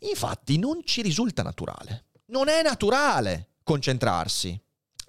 Infatti 0.00 0.58
non 0.58 0.80
ci 0.84 1.02
risulta 1.02 1.42
naturale. 1.42 2.06
Non 2.26 2.48
è 2.48 2.62
naturale 2.62 3.56
concentrarsi. 3.62 4.60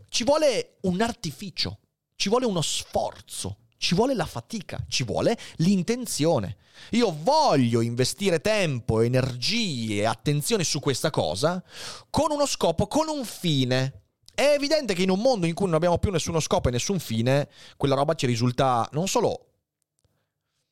Ci 0.10 0.24
vuole 0.24 0.78
un 0.82 1.00
artificio, 1.02 1.80
ci 2.16 2.30
vuole 2.30 2.46
uno 2.46 2.62
sforzo 2.62 3.58
ci 3.80 3.96
vuole 3.96 4.14
la 4.14 4.26
fatica, 4.26 4.84
ci 4.90 5.04
vuole 5.04 5.38
l'intenzione. 5.58 6.58
Io 6.92 7.16
voglio 7.22 7.80
investire 7.80 8.42
tempo, 8.42 9.00
energie 9.02 10.06
attenzione 10.06 10.66
su 10.66 10.80
questa 10.80 11.10
cosa 11.10 11.64
con 12.10 12.32
uno 12.32 12.46
scopo, 12.46 12.88
con 12.88 13.08
un 13.08 13.24
fine. 13.24 14.02
È 14.36 14.54
evidente 14.54 14.94
che 14.94 15.04
in 15.04 15.10
un 15.10 15.20
mondo 15.20 15.46
in 15.46 15.54
cui 15.54 15.66
non 15.66 15.76
abbiamo 15.76 15.98
più 15.98 16.12
nessuno 16.12 16.42
scopo 16.42 16.68
e 16.68 16.72
nessun 16.72 17.00
fine, 17.00 17.50
quella 17.78 17.96
roba 17.96 18.16
ci 18.16 18.26
risulta 18.26 18.88
non 18.92 19.08
solo 19.08 19.48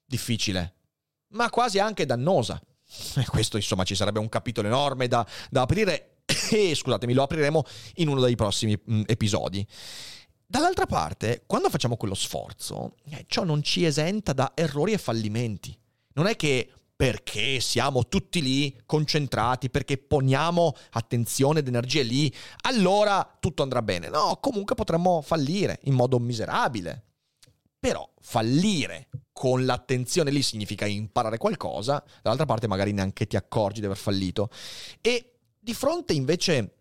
difficile, 0.06 0.76
ma 1.30 1.50
quasi 1.50 1.80
anche 1.80 2.06
dannosa. 2.06 2.62
E 3.16 3.26
questo, 3.26 3.56
insomma, 3.56 3.84
ci 3.84 3.96
sarebbe 3.96 4.20
un 4.20 4.30
capitolo 4.30 4.68
enorme 4.68 5.08
da, 5.08 5.26
da 5.50 5.62
aprire 5.62 6.20
e, 6.52 6.76
scusatemi, 6.76 7.14
lo 7.14 7.24
apriremo 7.24 7.64
in 7.96 8.10
uno 8.10 8.20
dei 8.20 8.36
prossimi 8.36 8.78
mh, 8.82 9.04
episodi. 9.06 9.66
Dall'altra 10.50 10.86
parte, 10.86 11.44
quando 11.46 11.70
facciamo 11.70 11.98
quello 11.98 12.16
sforzo, 12.16 12.96
eh, 13.10 13.26
ciò 13.28 13.44
non 13.44 13.62
ci 13.62 13.84
esenta 13.84 14.32
da 14.32 14.54
errori 14.56 14.94
e 14.94 14.98
fallimenti. 14.98 15.78
Non 16.14 16.26
è 16.26 16.38
che 16.38 16.72
perché 16.96 17.60
siamo 17.60 18.08
tutti 18.08 18.42
lì 18.42 18.76
concentrati, 18.86 19.70
perché 19.70 19.98
poniamo 19.98 20.74
attenzione 20.92 21.60
ed 21.60 21.68
energie 21.68 22.02
lì, 22.02 22.34
allora 22.62 23.38
tutto 23.40 23.62
andrà 23.62 23.82
bene. 23.82 24.08
No, 24.08 24.38
comunque 24.42 24.74
potremmo 24.74 25.22
fallire 25.22 25.80
in 25.84 25.94
modo 25.94 26.18
miserabile. 26.18 27.04
Però 27.78 28.10
fallire 28.20 29.10
con 29.34 29.66
l'attenzione 29.66 30.32
lì 30.32 30.42
significa 30.42 30.86
imparare 30.86 31.38
qualcosa, 31.38 32.04
dall'altra 32.22 32.48
parte 32.48 32.68
magari 32.68 32.94
neanche 32.94 33.28
ti 33.28 33.36
accorgi 33.36 33.82
di 33.82 33.86
aver 33.86 33.98
fallito. 33.98 34.50
E 35.02 35.34
di 35.60 35.74
fronte 35.74 36.14
invece 36.14 36.78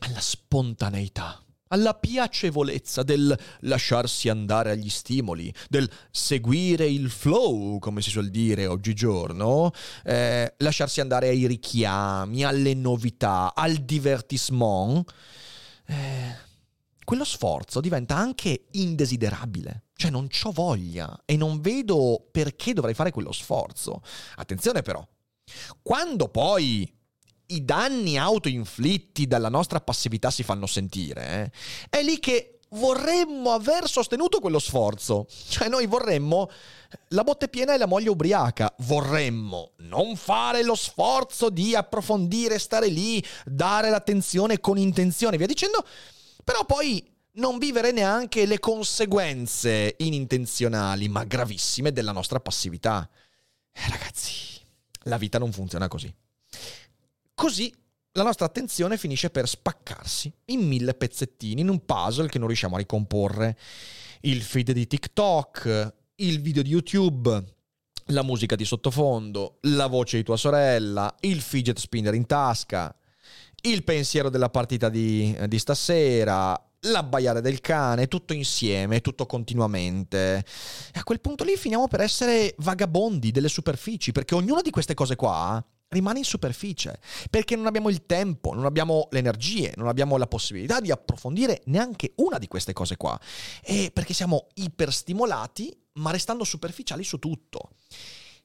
alla 0.00 0.20
spontaneità, 0.20 1.42
alla 1.68 1.94
piacevolezza 1.94 3.02
del 3.02 3.36
lasciarsi 3.60 4.28
andare 4.28 4.70
agli 4.70 4.88
stimoli, 4.88 5.52
del 5.68 5.90
seguire 6.10 6.86
il 6.86 7.10
flow, 7.10 7.78
come 7.78 8.02
si 8.02 8.10
suol 8.10 8.28
dire 8.28 8.66
oggigiorno, 8.66 9.70
eh, 10.04 10.54
lasciarsi 10.58 11.00
andare 11.00 11.28
ai 11.28 11.46
richiami, 11.46 12.44
alle 12.44 12.74
novità, 12.74 13.54
al 13.54 13.76
divertissement, 13.76 15.12
eh, 15.86 16.44
quello 17.04 17.24
sforzo 17.24 17.80
diventa 17.80 18.16
anche 18.16 18.66
indesiderabile. 18.72 19.84
Cioè 19.94 20.10
non 20.10 20.28
ho 20.42 20.50
voglia 20.52 21.22
e 21.24 21.36
non 21.36 21.60
vedo 21.60 22.28
perché 22.30 22.74
dovrei 22.74 22.94
fare 22.94 23.10
quello 23.10 23.32
sforzo. 23.32 24.02
Attenzione 24.34 24.82
però, 24.82 25.06
quando 25.82 26.28
poi 26.28 26.95
i 27.48 27.64
danni 27.64 28.18
autoinflitti 28.18 29.26
dalla 29.26 29.48
nostra 29.48 29.80
passività 29.80 30.30
si 30.30 30.42
fanno 30.42 30.66
sentire, 30.66 31.52
eh, 31.90 31.98
è 31.98 32.02
lì 32.02 32.18
che 32.18 32.56
vorremmo 32.70 33.52
aver 33.52 33.88
sostenuto 33.88 34.40
quello 34.40 34.58
sforzo. 34.58 35.26
Cioè 35.48 35.68
noi 35.68 35.86
vorremmo 35.86 36.50
la 37.08 37.22
botte 37.22 37.48
piena 37.48 37.74
e 37.74 37.78
la 37.78 37.86
moglie 37.86 38.10
ubriaca. 38.10 38.74
Vorremmo 38.78 39.72
non 39.78 40.16
fare 40.16 40.62
lo 40.62 40.74
sforzo 40.74 41.50
di 41.50 41.74
approfondire, 41.74 42.58
stare 42.58 42.88
lì, 42.88 43.22
dare 43.44 43.90
l'attenzione 43.90 44.60
con 44.60 44.78
intenzione, 44.78 45.36
via 45.36 45.46
dicendo, 45.46 45.84
però 46.42 46.64
poi 46.64 47.14
non 47.32 47.58
vivere 47.58 47.92
neanche 47.92 48.46
le 48.46 48.58
conseguenze 48.58 49.94
inintenzionali, 49.98 51.08
ma 51.08 51.24
gravissime 51.24 51.92
della 51.92 52.12
nostra 52.12 52.40
passività. 52.40 53.08
Eh, 53.72 53.90
ragazzi, 53.90 54.32
la 55.02 55.18
vita 55.18 55.38
non 55.38 55.52
funziona 55.52 55.88
così. 55.88 56.12
Così 57.36 57.70
la 58.12 58.22
nostra 58.22 58.46
attenzione 58.46 58.96
finisce 58.96 59.28
per 59.28 59.46
spaccarsi 59.46 60.32
in 60.46 60.66
mille 60.66 60.94
pezzettini, 60.94 61.60
in 61.60 61.68
un 61.68 61.84
puzzle 61.84 62.28
che 62.28 62.38
non 62.38 62.46
riusciamo 62.46 62.76
a 62.76 62.78
ricomporre. 62.78 63.58
Il 64.22 64.40
feed 64.40 64.70
di 64.70 64.86
TikTok, 64.86 65.94
il 66.14 66.40
video 66.40 66.62
di 66.62 66.70
YouTube, 66.70 67.44
la 68.06 68.22
musica 68.22 68.56
di 68.56 68.64
sottofondo, 68.64 69.58
la 69.64 69.86
voce 69.86 70.16
di 70.16 70.22
tua 70.22 70.38
sorella, 70.38 71.14
il 71.20 71.42
fidget 71.42 71.78
spinner 71.78 72.14
in 72.14 72.24
tasca, 72.24 72.96
il 73.64 73.84
pensiero 73.84 74.30
della 74.30 74.48
partita 74.48 74.88
di, 74.88 75.36
di 75.46 75.58
stasera, 75.58 76.58
l'abbaiare 76.80 77.42
del 77.42 77.60
cane, 77.60 78.08
tutto 78.08 78.32
insieme, 78.32 79.02
tutto 79.02 79.26
continuamente. 79.26 80.38
E 80.38 80.98
a 80.98 81.04
quel 81.04 81.20
punto 81.20 81.44
lì 81.44 81.54
finiamo 81.58 81.86
per 81.86 82.00
essere 82.00 82.54
vagabondi 82.60 83.30
delle 83.30 83.50
superfici, 83.50 84.10
perché 84.10 84.34
ognuna 84.34 84.62
di 84.62 84.70
queste 84.70 84.94
cose 84.94 85.16
qua 85.16 85.62
rimane 85.88 86.18
in 86.18 86.24
superficie, 86.24 87.00
perché 87.30 87.56
non 87.56 87.66
abbiamo 87.66 87.88
il 87.88 88.06
tempo, 88.06 88.52
non 88.52 88.64
abbiamo 88.64 89.08
le 89.10 89.18
energie, 89.18 89.72
non 89.76 89.88
abbiamo 89.88 90.16
la 90.16 90.26
possibilità 90.26 90.80
di 90.80 90.90
approfondire 90.90 91.62
neanche 91.66 92.12
una 92.16 92.38
di 92.38 92.48
queste 92.48 92.72
cose 92.72 92.96
qua, 92.96 93.18
e 93.62 93.90
perché 93.92 94.14
siamo 94.14 94.48
iperstimolati, 94.54 95.76
ma 95.94 96.10
restando 96.10 96.44
superficiali 96.44 97.04
su 97.04 97.18
tutto. 97.18 97.70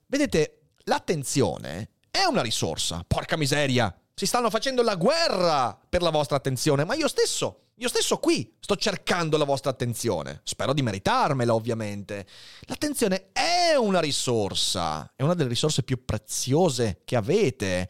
Vedete, 0.07 0.69
l'attenzione 0.83 1.91
è 2.09 2.23
una 2.23 2.41
risorsa, 2.41 3.03
porca 3.07 3.37
miseria, 3.37 3.93
si 4.13 4.25
stanno 4.25 4.49
facendo 4.49 4.83
la 4.83 4.95
guerra 4.95 5.79
per 5.89 6.01
la 6.01 6.09
vostra 6.09 6.37
attenzione, 6.37 6.83
ma 6.83 6.93
io 6.95 7.07
stesso, 7.07 7.70
io 7.81 7.87
stesso 7.87 8.19
qui 8.19 8.57
sto 8.59 8.75
cercando 8.75 9.37
la 9.37 9.43
vostra 9.43 9.71
attenzione. 9.71 10.41
Spero 10.43 10.71
di 10.71 10.83
meritarmela, 10.83 11.55
ovviamente. 11.55 12.27
L'attenzione 12.67 13.31
è 13.31 13.73
una 13.75 13.99
risorsa, 13.99 15.11
è 15.15 15.23
una 15.23 15.33
delle 15.33 15.49
risorse 15.49 15.81
più 15.81 16.05
preziose 16.05 17.01
che 17.03 17.15
avete, 17.15 17.89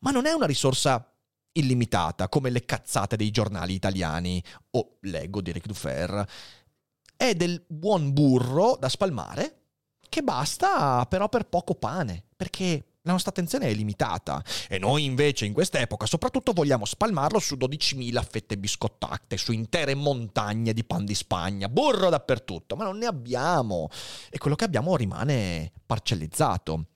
ma 0.00 0.10
non 0.10 0.26
è 0.26 0.32
una 0.32 0.46
risorsa 0.46 1.14
illimitata 1.52 2.28
come 2.28 2.50
le 2.50 2.64
cazzate 2.64 3.14
dei 3.14 3.30
giornali 3.30 3.72
italiani 3.72 4.42
o 4.72 4.96
l'ego 5.02 5.40
di 5.40 5.52
Ric 5.52 5.66
Dufer. 5.66 6.28
È 7.16 7.32
del 7.34 7.64
buon 7.68 8.12
burro 8.12 8.76
da 8.80 8.88
spalmare 8.88 9.58
che 10.08 10.22
basta 10.22 11.06
però 11.06 11.28
per 11.28 11.46
poco 11.46 11.76
pane, 11.76 12.24
perché 12.34 12.89
la 13.02 13.12
nostra 13.12 13.30
attenzione 13.30 13.68
è 13.68 13.72
limitata 13.72 14.44
e 14.68 14.78
noi 14.78 15.04
invece 15.04 15.46
in 15.46 15.54
quest'epoca 15.54 16.04
soprattutto 16.04 16.52
vogliamo 16.52 16.84
spalmarlo 16.84 17.38
su 17.38 17.54
12.000 17.54 18.22
fette 18.28 18.58
biscottate, 18.58 19.38
su 19.38 19.52
intere 19.52 19.94
montagne 19.94 20.74
di 20.74 20.84
pan 20.84 21.06
di 21.06 21.14
Spagna, 21.14 21.68
burro 21.68 22.10
dappertutto, 22.10 22.76
ma 22.76 22.84
non 22.84 22.98
ne 22.98 23.06
abbiamo 23.06 23.88
e 24.28 24.36
quello 24.38 24.56
che 24.56 24.64
abbiamo 24.64 24.96
rimane 24.96 25.72
parcellizzato. 25.86 26.86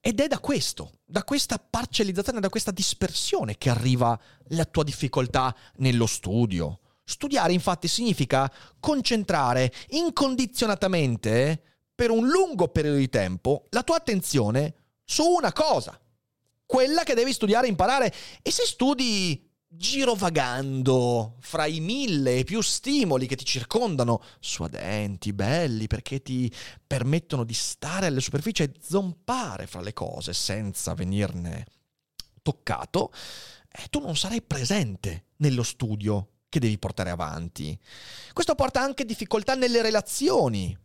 Ed 0.00 0.18
è 0.18 0.26
da 0.26 0.40
questo, 0.40 0.90
da 1.04 1.22
questa 1.22 1.58
parcellizzazione, 1.58 2.40
da 2.40 2.48
questa 2.48 2.72
dispersione 2.72 3.56
che 3.58 3.70
arriva 3.70 4.18
la 4.48 4.64
tua 4.64 4.82
difficoltà 4.82 5.54
nello 5.76 6.06
studio. 6.06 6.80
Studiare 7.04 7.52
infatti 7.52 7.86
significa 7.86 8.52
concentrare 8.80 9.72
incondizionatamente 9.90 11.71
per 11.94 12.10
un 12.10 12.28
lungo 12.28 12.68
periodo 12.68 12.96
di 12.96 13.08
tempo 13.08 13.66
la 13.70 13.82
tua 13.82 13.96
attenzione 13.96 14.74
su 15.04 15.24
una 15.24 15.52
cosa, 15.52 15.98
quella 16.64 17.02
che 17.02 17.14
devi 17.14 17.32
studiare 17.32 17.66
e 17.66 17.70
imparare. 17.70 18.12
E 18.42 18.50
se 18.50 18.64
studi 18.64 19.50
girovagando 19.74 21.36
fra 21.40 21.64
i 21.64 21.80
mille 21.80 22.38
e 22.38 22.44
più 22.44 22.60
stimoli 22.60 23.26
che 23.26 23.36
ti 23.36 23.44
circondano, 23.44 24.22
suadenti, 24.38 25.32
belli, 25.32 25.86
perché 25.86 26.20
ti 26.20 26.52
permettono 26.86 27.44
di 27.44 27.54
stare 27.54 28.06
alle 28.06 28.20
superfici 28.20 28.62
e 28.62 28.72
zompare 28.80 29.66
fra 29.66 29.80
le 29.80 29.94
cose 29.94 30.34
senza 30.34 30.92
venirne 30.94 31.66
toccato, 32.42 33.12
eh, 33.70 33.86
tu 33.88 34.00
non 34.00 34.16
sarai 34.16 34.42
presente 34.42 35.26
nello 35.36 35.62
studio 35.62 36.28
che 36.50 36.60
devi 36.60 36.76
portare 36.76 37.08
avanti. 37.08 37.78
Questo 38.34 38.54
porta 38.54 38.82
anche 38.82 39.06
difficoltà 39.06 39.54
nelle 39.54 39.80
relazioni, 39.80 40.76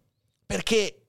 perché 0.47 1.07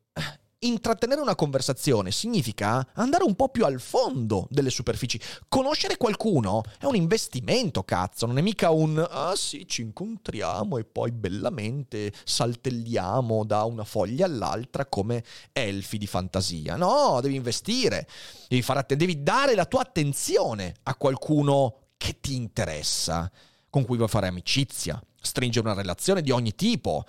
intrattenere 0.61 1.21
una 1.21 1.37
conversazione 1.37 2.11
significa 2.11 2.85
andare 2.95 3.23
un 3.23 3.37
po' 3.37 3.49
più 3.49 3.65
al 3.65 3.81
fondo 3.81 4.49
delle 4.51 4.71
superfici. 4.71 5.21
Conoscere 5.49 5.97
qualcuno 5.97 6.65
è 6.81 6.87
un 6.87 6.97
investimento, 6.97 7.85
cazzo, 7.85 8.27
non 8.27 8.39
è 8.39 8.41
mica 8.41 8.71
un 8.71 8.99
ah 9.09 9.37
sì, 9.37 9.67
ci 9.69 9.83
incontriamo 9.83 10.77
e 10.79 10.85
poi 10.85 11.13
bellamente 11.13 12.13
saltelliamo 12.25 13.45
da 13.45 13.63
una 13.63 13.85
foglia 13.85 14.27
all'altra 14.27 14.87
come 14.87 15.23
elfi 15.53 15.97
di 15.97 16.09
fantasia. 16.09 16.75
No, 16.75 17.21
devi 17.23 17.37
investire, 17.37 18.09
devi, 18.49 18.65
att- 18.67 18.95
devi 18.95 19.23
dare 19.23 19.55
la 19.55 19.67
tua 19.67 19.83
attenzione 19.83 20.75
a 20.83 20.97
qualcuno 20.97 21.91
che 21.97 22.19
ti 22.21 22.35
interessa, 22.35 23.31
con 23.71 23.85
cui 23.85 23.97
vuoi 23.97 24.09
fare 24.09 24.27
amicizia, 24.27 25.01
stringere 25.21 25.69
una 25.69 25.81
relazione 25.81 26.23
di 26.23 26.33
ogni 26.33 26.55
tipo 26.57 27.05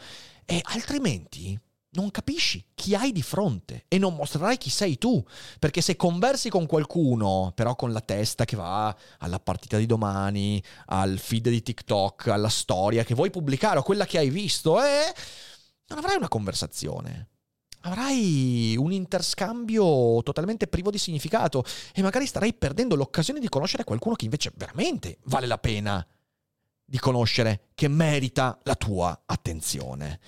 e 0.46 0.62
altrimenti 0.64 1.60
non 1.92 2.12
capisci 2.12 2.64
chi 2.76 2.94
hai 2.94 3.12
di 3.12 3.24
fronte 3.24 3.86
e 3.88 3.98
non 3.98 4.16
mostrerai 4.16 4.58
chi 4.58 4.70
sei 4.70 4.98
tu. 4.98 5.24
Perché 5.58 5.82
se 5.82 5.96
conversi 5.96 6.50
con 6.50 6.66
qualcuno, 6.66 7.52
però 7.56 7.76
con 7.76 7.92
la 7.92 8.02
testa 8.02 8.46
che 8.46 8.56
va 8.56 8.96
alla 9.20 9.40
partita 9.40 9.78
di 9.78 9.86
domani, 9.86 10.62
al 10.88 11.18
feed 11.18 11.50
di 11.50 11.64
TikTok, 11.64 12.28
alla 12.28 12.50
storia 12.50 13.04
che 13.04 13.16
vuoi 13.16 13.32
pubblicare 13.32 13.80
o 13.80 13.84
quella 13.84 14.06
che 14.06 14.18
hai 14.18 14.30
visto, 14.30 14.82
eh, 14.84 15.14
non 15.88 15.98
avrai 15.98 16.18
una 16.18 16.28
conversazione. 16.28 17.28
Avrai 17.84 18.76
un 18.78 18.92
interscambio 18.92 20.22
totalmente 20.22 20.68
privo 20.68 20.92
di 20.92 20.98
significato 20.98 21.64
e 21.94 22.02
magari 22.02 22.26
starai 22.26 22.54
perdendo 22.54 22.96
l'occasione 22.96 23.40
di 23.40 23.48
conoscere 23.48 23.86
qualcuno 23.86 24.16
che 24.16 24.26
invece 24.26 24.52
veramente 24.54 25.20
vale 25.24 25.48
la 25.48 25.58
pena 25.58 26.06
di 26.84 27.00
conoscere, 27.00 27.68
che 27.76 27.88
merita 27.88 28.58
la 28.64 28.76
tua 28.76 29.22
attenzione. 29.26 30.20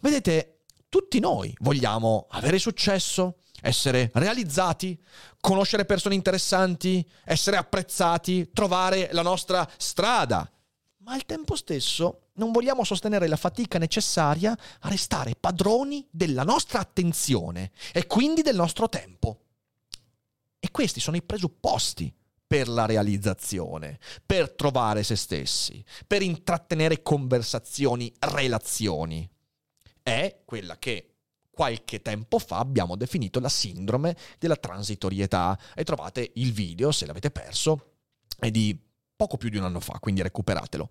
Vedete, 0.00 0.57
tutti 0.88 1.20
noi 1.20 1.54
vogliamo 1.60 2.26
avere 2.30 2.58
successo, 2.58 3.38
essere 3.60 4.10
realizzati, 4.14 4.98
conoscere 5.40 5.84
persone 5.84 6.14
interessanti, 6.14 7.06
essere 7.24 7.56
apprezzati, 7.56 8.50
trovare 8.52 9.10
la 9.12 9.22
nostra 9.22 9.68
strada. 9.76 10.50
Ma 10.98 11.12
al 11.12 11.26
tempo 11.26 11.56
stesso 11.56 12.28
non 12.34 12.52
vogliamo 12.52 12.84
sostenere 12.84 13.28
la 13.28 13.36
fatica 13.36 13.78
necessaria 13.78 14.52
a 14.52 14.88
restare 14.88 15.34
padroni 15.38 16.06
della 16.10 16.42
nostra 16.42 16.80
attenzione 16.80 17.72
e 17.92 18.06
quindi 18.06 18.42
del 18.42 18.56
nostro 18.56 18.88
tempo. 18.88 19.42
E 20.58 20.70
questi 20.70 21.00
sono 21.00 21.16
i 21.16 21.22
presupposti 21.22 22.12
per 22.46 22.66
la 22.66 22.86
realizzazione, 22.86 23.98
per 24.24 24.52
trovare 24.52 25.02
se 25.02 25.16
stessi, 25.16 25.84
per 26.06 26.22
intrattenere 26.22 27.02
conversazioni, 27.02 28.12
relazioni 28.20 29.28
è 30.08 30.40
quella 30.44 30.78
che 30.78 31.14
qualche 31.50 32.02
tempo 32.02 32.38
fa 32.38 32.58
abbiamo 32.58 32.96
definito 32.96 33.40
la 33.40 33.48
sindrome 33.48 34.16
della 34.38 34.56
transitorietà 34.56 35.58
e 35.74 35.82
trovate 35.84 36.30
il 36.34 36.52
video, 36.52 36.92
se 36.92 37.04
l'avete 37.04 37.30
perso, 37.30 37.94
è 38.38 38.50
di 38.50 38.78
poco 39.16 39.36
più 39.36 39.48
di 39.48 39.56
un 39.56 39.64
anno 39.64 39.80
fa, 39.80 39.98
quindi 39.98 40.22
recuperatelo. 40.22 40.88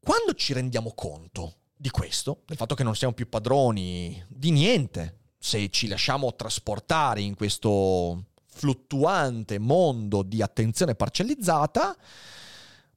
Quando 0.00 0.34
ci 0.34 0.52
rendiamo 0.52 0.92
conto 0.94 1.58
di 1.76 1.90
questo, 1.90 2.42
del 2.44 2.56
fatto 2.56 2.74
che 2.74 2.82
non 2.82 2.96
siamo 2.96 3.14
più 3.14 3.28
padroni 3.28 4.24
di 4.28 4.50
niente, 4.50 5.18
se 5.38 5.68
ci 5.70 5.86
lasciamo 5.86 6.34
trasportare 6.34 7.20
in 7.20 7.36
questo 7.36 8.24
fluttuante 8.46 9.58
mondo 9.58 10.22
di 10.22 10.42
attenzione 10.42 10.96
parcellizzata, 10.96 11.96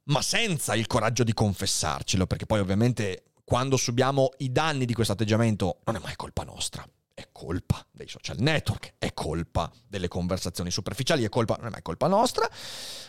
ma 0.04 0.22
senza 0.22 0.74
il 0.74 0.88
coraggio 0.88 1.22
di 1.22 1.32
confessarcelo, 1.32 2.26
perché 2.26 2.46
poi 2.46 2.58
ovviamente 2.58 3.29
quando 3.50 3.76
subiamo 3.76 4.30
i 4.38 4.52
danni 4.52 4.84
di 4.84 4.94
questo 4.94 5.14
atteggiamento 5.14 5.80
non 5.86 5.96
è 5.96 5.98
mai 5.98 6.14
colpa 6.14 6.44
nostra. 6.44 6.88
È 7.12 7.30
colpa 7.32 7.84
dei 7.90 8.06
social 8.06 8.36
network, 8.38 8.94
è 8.96 9.12
colpa 9.12 9.68
delle 9.88 10.06
conversazioni 10.06 10.70
superficiali, 10.70 11.24
è 11.24 11.28
colpa, 11.28 11.56
non 11.56 11.66
è 11.66 11.70
mai 11.70 11.82
colpa 11.82 12.06
nostra. 12.06 12.48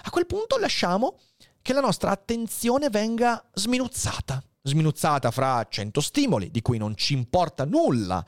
A 0.02 0.10
quel 0.10 0.26
punto 0.26 0.58
lasciamo 0.58 1.20
che 1.62 1.74
la 1.74 1.80
nostra 1.80 2.10
attenzione 2.10 2.90
venga 2.90 3.48
sminuzzata, 3.54 4.44
sminuzzata 4.64 5.30
fra 5.30 5.64
cento 5.70 6.02
stimoli 6.02 6.50
di 6.50 6.64
cui 6.64 6.80
non 6.80 6.98
ci 6.98 7.14
importa 7.14 7.64
nulla, 7.64 8.26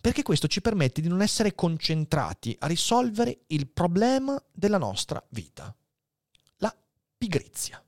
perché 0.00 0.24
questo 0.24 0.48
ci 0.48 0.60
permette 0.60 1.00
di 1.00 1.06
non 1.06 1.22
essere 1.22 1.54
concentrati 1.54 2.56
a 2.58 2.66
risolvere 2.66 3.42
il 3.46 3.68
problema 3.68 4.42
della 4.50 4.78
nostra 4.78 5.24
vita, 5.28 5.72
la 6.56 6.76
pigrizia. 7.16 7.80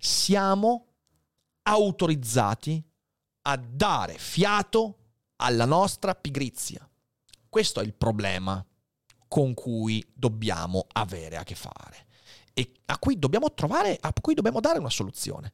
Siamo 0.00 0.86
autorizzati 1.70 2.82
a 3.42 3.56
dare 3.56 4.18
fiato 4.18 4.96
alla 5.36 5.64
nostra 5.64 6.14
pigrizia. 6.14 6.86
Questo 7.48 7.80
è 7.80 7.84
il 7.84 7.94
problema 7.94 8.64
con 9.28 9.54
cui 9.54 10.04
dobbiamo 10.12 10.86
avere 10.92 11.36
a 11.36 11.44
che 11.44 11.54
fare 11.54 12.06
e 12.52 12.72
a 12.86 12.98
cui 12.98 13.18
dobbiamo 13.18 13.54
trovare, 13.54 13.96
a 14.00 14.12
cui 14.20 14.34
dobbiamo 14.34 14.60
dare 14.60 14.80
una 14.80 14.90
soluzione. 14.90 15.52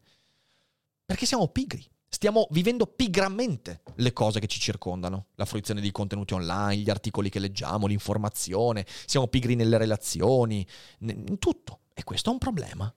Perché 1.04 1.26
siamo 1.26 1.48
pigri. 1.48 1.86
Stiamo 2.08 2.46
vivendo 2.50 2.86
pigramente 2.86 3.82
le 3.96 4.12
cose 4.14 4.40
che 4.40 4.46
ci 4.46 4.58
circondano, 4.58 5.26
la 5.34 5.44
fruizione 5.44 5.82
di 5.82 5.90
contenuti 5.90 6.32
online, 6.32 6.82
gli 6.82 6.88
articoli 6.88 7.28
che 7.28 7.40
leggiamo, 7.40 7.86
l'informazione, 7.86 8.86
siamo 9.04 9.26
pigri 9.26 9.54
nelle 9.54 9.76
relazioni, 9.76 10.66
in 11.00 11.38
tutto. 11.38 11.80
E 11.92 12.04
questo 12.04 12.30
è 12.30 12.32
un 12.32 12.38
problema. 12.38 12.92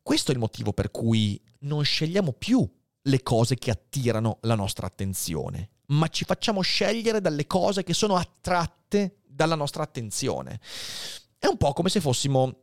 Questo 0.00 0.30
è 0.30 0.34
il 0.34 0.40
motivo 0.40 0.72
per 0.72 0.90
cui 0.90 1.38
non 1.62 1.84
scegliamo 1.84 2.32
più 2.32 2.68
le 3.02 3.22
cose 3.22 3.56
che 3.56 3.70
attirano 3.70 4.38
la 4.42 4.54
nostra 4.54 4.86
attenzione, 4.86 5.70
ma 5.86 6.08
ci 6.08 6.24
facciamo 6.24 6.60
scegliere 6.60 7.20
dalle 7.20 7.46
cose 7.46 7.82
che 7.82 7.94
sono 7.94 8.16
attratte 8.16 9.18
dalla 9.26 9.54
nostra 9.54 9.82
attenzione. 9.82 10.60
È 11.38 11.46
un 11.46 11.56
po' 11.56 11.72
come 11.72 11.88
se 11.88 12.00
fossimo 12.00 12.58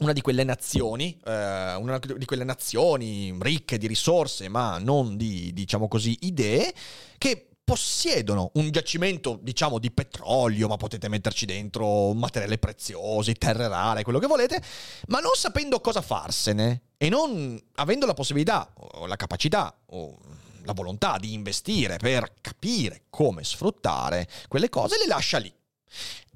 una 0.00 0.12
di 0.12 0.20
quelle 0.20 0.44
nazioni, 0.44 1.18
eh, 1.24 1.74
una 1.74 1.98
di 1.98 2.24
quelle 2.24 2.44
nazioni 2.44 3.36
ricche 3.40 3.78
di 3.78 3.86
risorse, 3.86 4.48
ma 4.48 4.78
non 4.78 5.16
di, 5.16 5.52
diciamo 5.52 5.88
così, 5.88 6.16
idee, 6.22 6.72
che 7.18 7.49
possiedono 7.70 8.50
un 8.54 8.72
giacimento, 8.72 9.38
diciamo, 9.40 9.78
di 9.78 9.92
petrolio, 9.92 10.66
ma 10.66 10.76
potete 10.76 11.08
metterci 11.08 11.46
dentro 11.46 12.12
materiali 12.14 12.58
preziosi, 12.58 13.34
terre 13.34 13.68
rare, 13.68 14.02
quello 14.02 14.18
che 14.18 14.26
volete, 14.26 14.60
ma 15.06 15.20
non 15.20 15.34
sapendo 15.36 15.80
cosa 15.80 16.00
farsene 16.00 16.82
e 16.96 17.08
non 17.08 17.56
avendo 17.76 18.06
la 18.06 18.14
possibilità 18.14 18.72
o 18.74 19.06
la 19.06 19.14
capacità 19.14 19.72
o 19.86 20.18
la 20.64 20.72
volontà 20.72 21.16
di 21.20 21.32
investire 21.32 21.96
per 21.98 22.32
capire 22.40 23.02
come 23.08 23.44
sfruttare 23.44 24.28
quelle 24.48 24.68
cose, 24.68 24.98
le 24.98 25.06
lascia 25.06 25.38
lì. 25.38 25.54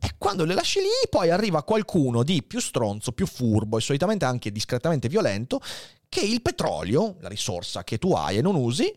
E 0.01 0.15
quando 0.17 0.45
le 0.45 0.55
lasci 0.55 0.79
lì, 0.79 1.09
poi 1.11 1.31
arriva 1.31 1.65
qualcuno 1.65 2.23
di 2.23 2.45
più 2.45 2.61
stronzo, 2.61 3.11
più 3.11 3.27
furbo 3.27 3.77
e 3.79 3.81
solitamente 3.81 4.25
anche 4.25 4.53
discretamente 4.53 5.09
violento, 5.09 5.61
che 6.09 6.21
il 6.21 6.43
petrolio, 6.43 7.17
la 7.19 7.29
risorsa 7.29 7.83
che 7.83 7.99
tu 7.99 8.13
hai 8.13 8.37
e 8.37 8.41
non 8.41 8.55
usi, 8.55 8.97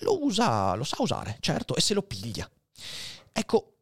lo 0.00 0.24
usa, 0.24 0.74
lo 0.74 0.84
sa 0.84 0.96
usare, 1.00 1.38
certo, 1.40 1.74
e 1.76 1.80
se 1.80 1.94
lo 1.94 2.02
piglia. 2.02 2.48
Ecco, 3.32 3.74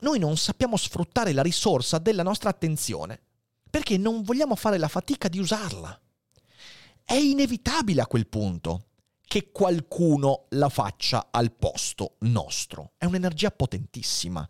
noi 0.00 0.18
non 0.18 0.36
sappiamo 0.36 0.76
sfruttare 0.76 1.32
la 1.32 1.42
risorsa 1.42 1.98
della 1.98 2.22
nostra 2.22 2.50
attenzione 2.50 3.20
perché 3.70 3.96
non 3.96 4.22
vogliamo 4.22 4.54
fare 4.54 4.78
la 4.78 4.88
fatica 4.88 5.28
di 5.28 5.38
usarla. 5.38 5.98
È 7.04 7.14
inevitabile 7.14 8.02
a 8.02 8.06
quel 8.06 8.26
punto 8.26 8.88
che 9.24 9.50
qualcuno 9.50 10.44
la 10.50 10.68
faccia 10.68 11.28
al 11.30 11.52
posto 11.52 12.16
nostro. 12.20 12.92
È 12.98 13.06
un'energia 13.06 13.50
potentissima. 13.50 14.46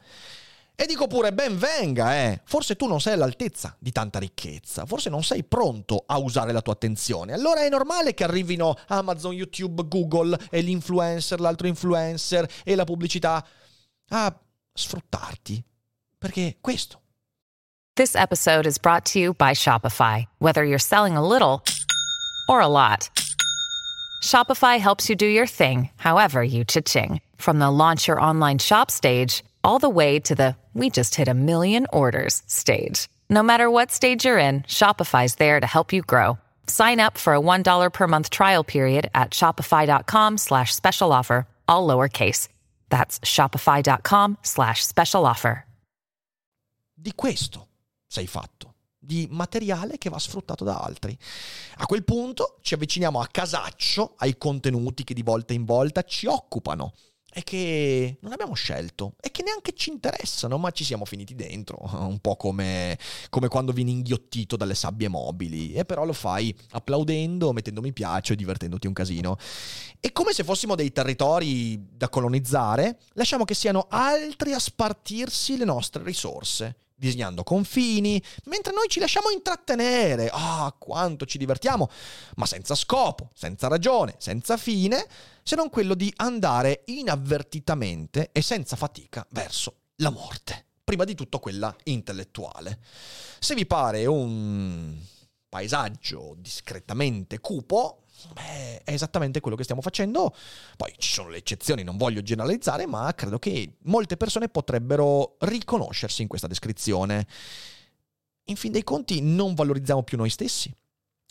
E 0.75 0.87
dico 0.87 1.07
pure 1.07 1.33
ben 1.33 1.59
venga, 1.59 2.17
eh. 2.17 2.41
Forse 2.45 2.77
tu 2.77 2.87
non 2.87 3.01
sei 3.01 3.13
all'altezza 3.13 3.77
di 3.79 3.93
tanta 3.93 4.19
ricchezza, 4.19 4.87
forse 4.87 5.11
non 5.11 5.23
sei 5.23 5.45
pronto 5.45 6.03
a 6.07 6.19
usare 6.19 6.53
la 6.53 6.63
tua 6.63 6.73
attenzione. 6.73 7.35
Allora 7.35 7.65
è 7.65 7.69
normale 7.69 8.15
che 8.15 8.25
arrivino 8.25 8.77
Amazon, 8.89 9.33
YouTube, 9.33 9.87
Google 9.87 10.37
e 10.51 10.61
l'influencer, 10.61 11.41
l'altro 11.41 11.67
influencer 11.67 12.51
e 12.65 12.75
la 12.75 12.85
pubblicità 12.85 13.47
a 14.09 14.41
sfruttarti. 14.73 15.63
Perché 16.19 16.57
questo. 16.61 17.01
This 17.95 18.15
episode 18.15 18.67
is 18.67 18.79
brought 18.79 19.05
to 19.13 19.19
you 19.19 19.35
by 19.35 19.53
Shopify. 19.53 20.25
Whether 20.39 20.65
you're 20.65 20.79
selling 20.79 21.17
a 21.17 21.23
little 21.23 21.63
or 22.49 22.61
a 22.61 22.67
lot, 22.67 23.11
Shopify 24.23 24.79
helps 24.79 25.09
you 25.09 25.15
do 25.15 25.27
your 25.27 25.47
thing, 25.47 25.91
however 25.97 26.43
you 26.43 26.65
cha-ching. 26.65 27.21
From 27.37 27.59
the 27.59 27.71
launch 27.71 28.09
your 28.09 28.19
online 28.19 28.59
shop 28.59 28.91
stage 28.91 29.45
all 29.63 29.79
the 29.79 29.89
way 29.91 30.19
to 30.21 30.35
the 30.35 30.57
we 30.73 30.89
just 30.89 31.15
hit 31.15 31.29
a 31.29 31.35
million 31.35 31.87
orders 31.93 32.43
stage. 32.47 33.09
No 33.29 33.43
matter 33.43 33.71
what 33.71 33.93
stage 33.93 34.25
you're 34.25 34.39
in, 34.39 34.63
Shopify's 34.63 35.35
there 35.35 35.61
to 35.61 35.67
help 35.67 35.93
you 35.93 36.01
grow. 36.03 36.39
Sign 36.67 37.01
up 37.01 37.19
for 37.19 37.35
a 37.35 37.41
$1 37.41 37.93
per 37.93 38.07
month 38.09 38.31
trial 38.31 38.65
period 38.65 39.11
at 39.15 39.33
shopify.com 39.33 40.39
slash 40.39 40.75
special 40.75 41.13
offer, 41.13 41.47
all 41.69 41.87
lowercase. 41.87 42.49
That's 42.89 43.21
shopify.com 43.21 44.39
slash 44.43 44.83
special 44.85 45.27
offer. 45.27 45.67
Di 46.95 47.15
questo 47.17 47.67
sei 48.07 48.29
fatto. 48.29 48.75
Di 48.97 49.27
materiale 49.29 49.99
che 49.99 50.09
va 50.09 50.21
sfruttato 50.21 50.63
da 50.63 50.79
altri. 50.79 51.19
A 51.79 51.87
quel 51.87 52.05
punto 52.05 52.59
ci 52.61 52.75
avviciniamo 52.75 53.21
a 53.21 53.27
casaccio 53.29 54.15
ai 54.19 54.39
contenuti 54.39 55.03
che 55.03 55.15
di 55.15 55.25
volta 55.25 55.53
in 55.53 55.65
volta 55.65 56.03
ci 56.03 56.27
occupano 56.27 56.93
e 57.33 57.43
che 57.43 58.19
non 58.21 58.33
abbiamo 58.33 58.55
scelto 58.55 59.15
e 59.21 59.31
che 59.31 59.43
neanche 59.43 59.73
ci 59.73 59.91
interessano, 59.91 60.59
ma 60.59 60.71
ci 60.71 60.85
siamo 60.85 61.05
finiti 61.05 61.35
dentro, 61.35 61.79
un 62.07 62.19
po' 62.19 62.37
come, 62.37 62.99
come, 63.31 63.49
quando 63.49 63.73
vieni 63.73 63.93
inghiottito 63.93 64.57
dalle 64.57 64.75
sabbie 64.75 65.09
mobili, 65.09 65.73
e 65.73 65.85
però 65.85 66.05
lo 66.05 66.13
fai 66.13 66.55
applaudendo, 66.71 67.53
mettendo 67.53 67.81
mi 67.81 67.93
piace, 67.93 68.35
divertendoti 68.35 68.87
un 68.87 68.93
casino. 68.93 69.37
E 69.99 70.13
come 70.13 70.33
se 70.33 70.45
fossimo 70.45 70.75
dei 70.75 70.93
territori 70.93 71.81
da 71.97 72.09
colonizzare, 72.09 72.99
lasciamo 73.15 73.45
che 73.45 73.55
siano 73.55 73.87
altri 73.89 74.53
a 74.53 74.59
spartirsi 74.59 75.57
le 75.57 75.65
nostre 75.65 76.03
risorse 76.03 76.77
disegnando 77.03 77.43
confini, 77.43 78.23
mentre 78.45 78.73
noi 78.73 78.87
ci 78.89 79.01
lasciamo 79.01 79.31
intrattenere. 79.31 80.31
Ah, 80.33 80.73
quanto 80.79 81.27
ci 81.27 81.37
divertiamo, 81.37 81.91
ma 82.37 82.47
senza 82.47 82.77
scopo, 82.77 83.31
senza 83.35 83.67
ragione, 83.67 84.15
senza 84.19 84.57
fine, 84.57 85.05
se 85.43 85.57
non 85.57 85.69
quello 85.69 85.95
di 85.95 86.13
andare 86.19 86.83
inavvertitamente 86.87 88.31
e 88.31 88.41
senza 88.41 88.77
fatica 88.77 89.27
verso 89.31 89.79
la 89.97 90.11
morte. 90.11 90.67
Prima 90.85 91.03
di 91.03 91.17
tutto 91.17 91.41
quella 91.41 91.75
intellettuale. 91.85 92.79
Se 93.41 93.57
vi 93.57 93.67
pare 93.67 94.07
un 94.07 94.97
paesaggio 95.49 96.37
discretamente 96.39 97.41
cupo, 97.41 98.02
Beh, 98.33 98.83
è 98.85 98.93
esattamente 98.93 99.41
quello 99.41 99.57
che 99.57 99.63
stiamo 99.63 99.83
facendo. 99.83 100.35
Poi 100.77 100.95
ci 100.99 101.13
sono 101.13 101.29
le 101.29 101.39
eccezioni, 101.39 101.83
non 101.83 101.97
voglio 101.97 102.23
generalizzare, 102.23 102.87
ma 102.87 103.13
credo 103.15 103.39
che 103.39 103.77
molte 103.83 104.17
persone 104.17 104.49
potrebbero 104.49 105.37
riconoscersi 105.41 106.23
in 106.23 106.29
questa 106.29 106.47
descrizione. 106.47 107.27
In 108.45 108.57
fin 108.57 108.73
dei 108.73 108.85
conti 108.85 109.21
non 109.21 109.55
valorizziamo 109.55 110.03
più 110.03 110.17
noi 110.17 110.31
stessi. 110.31 110.75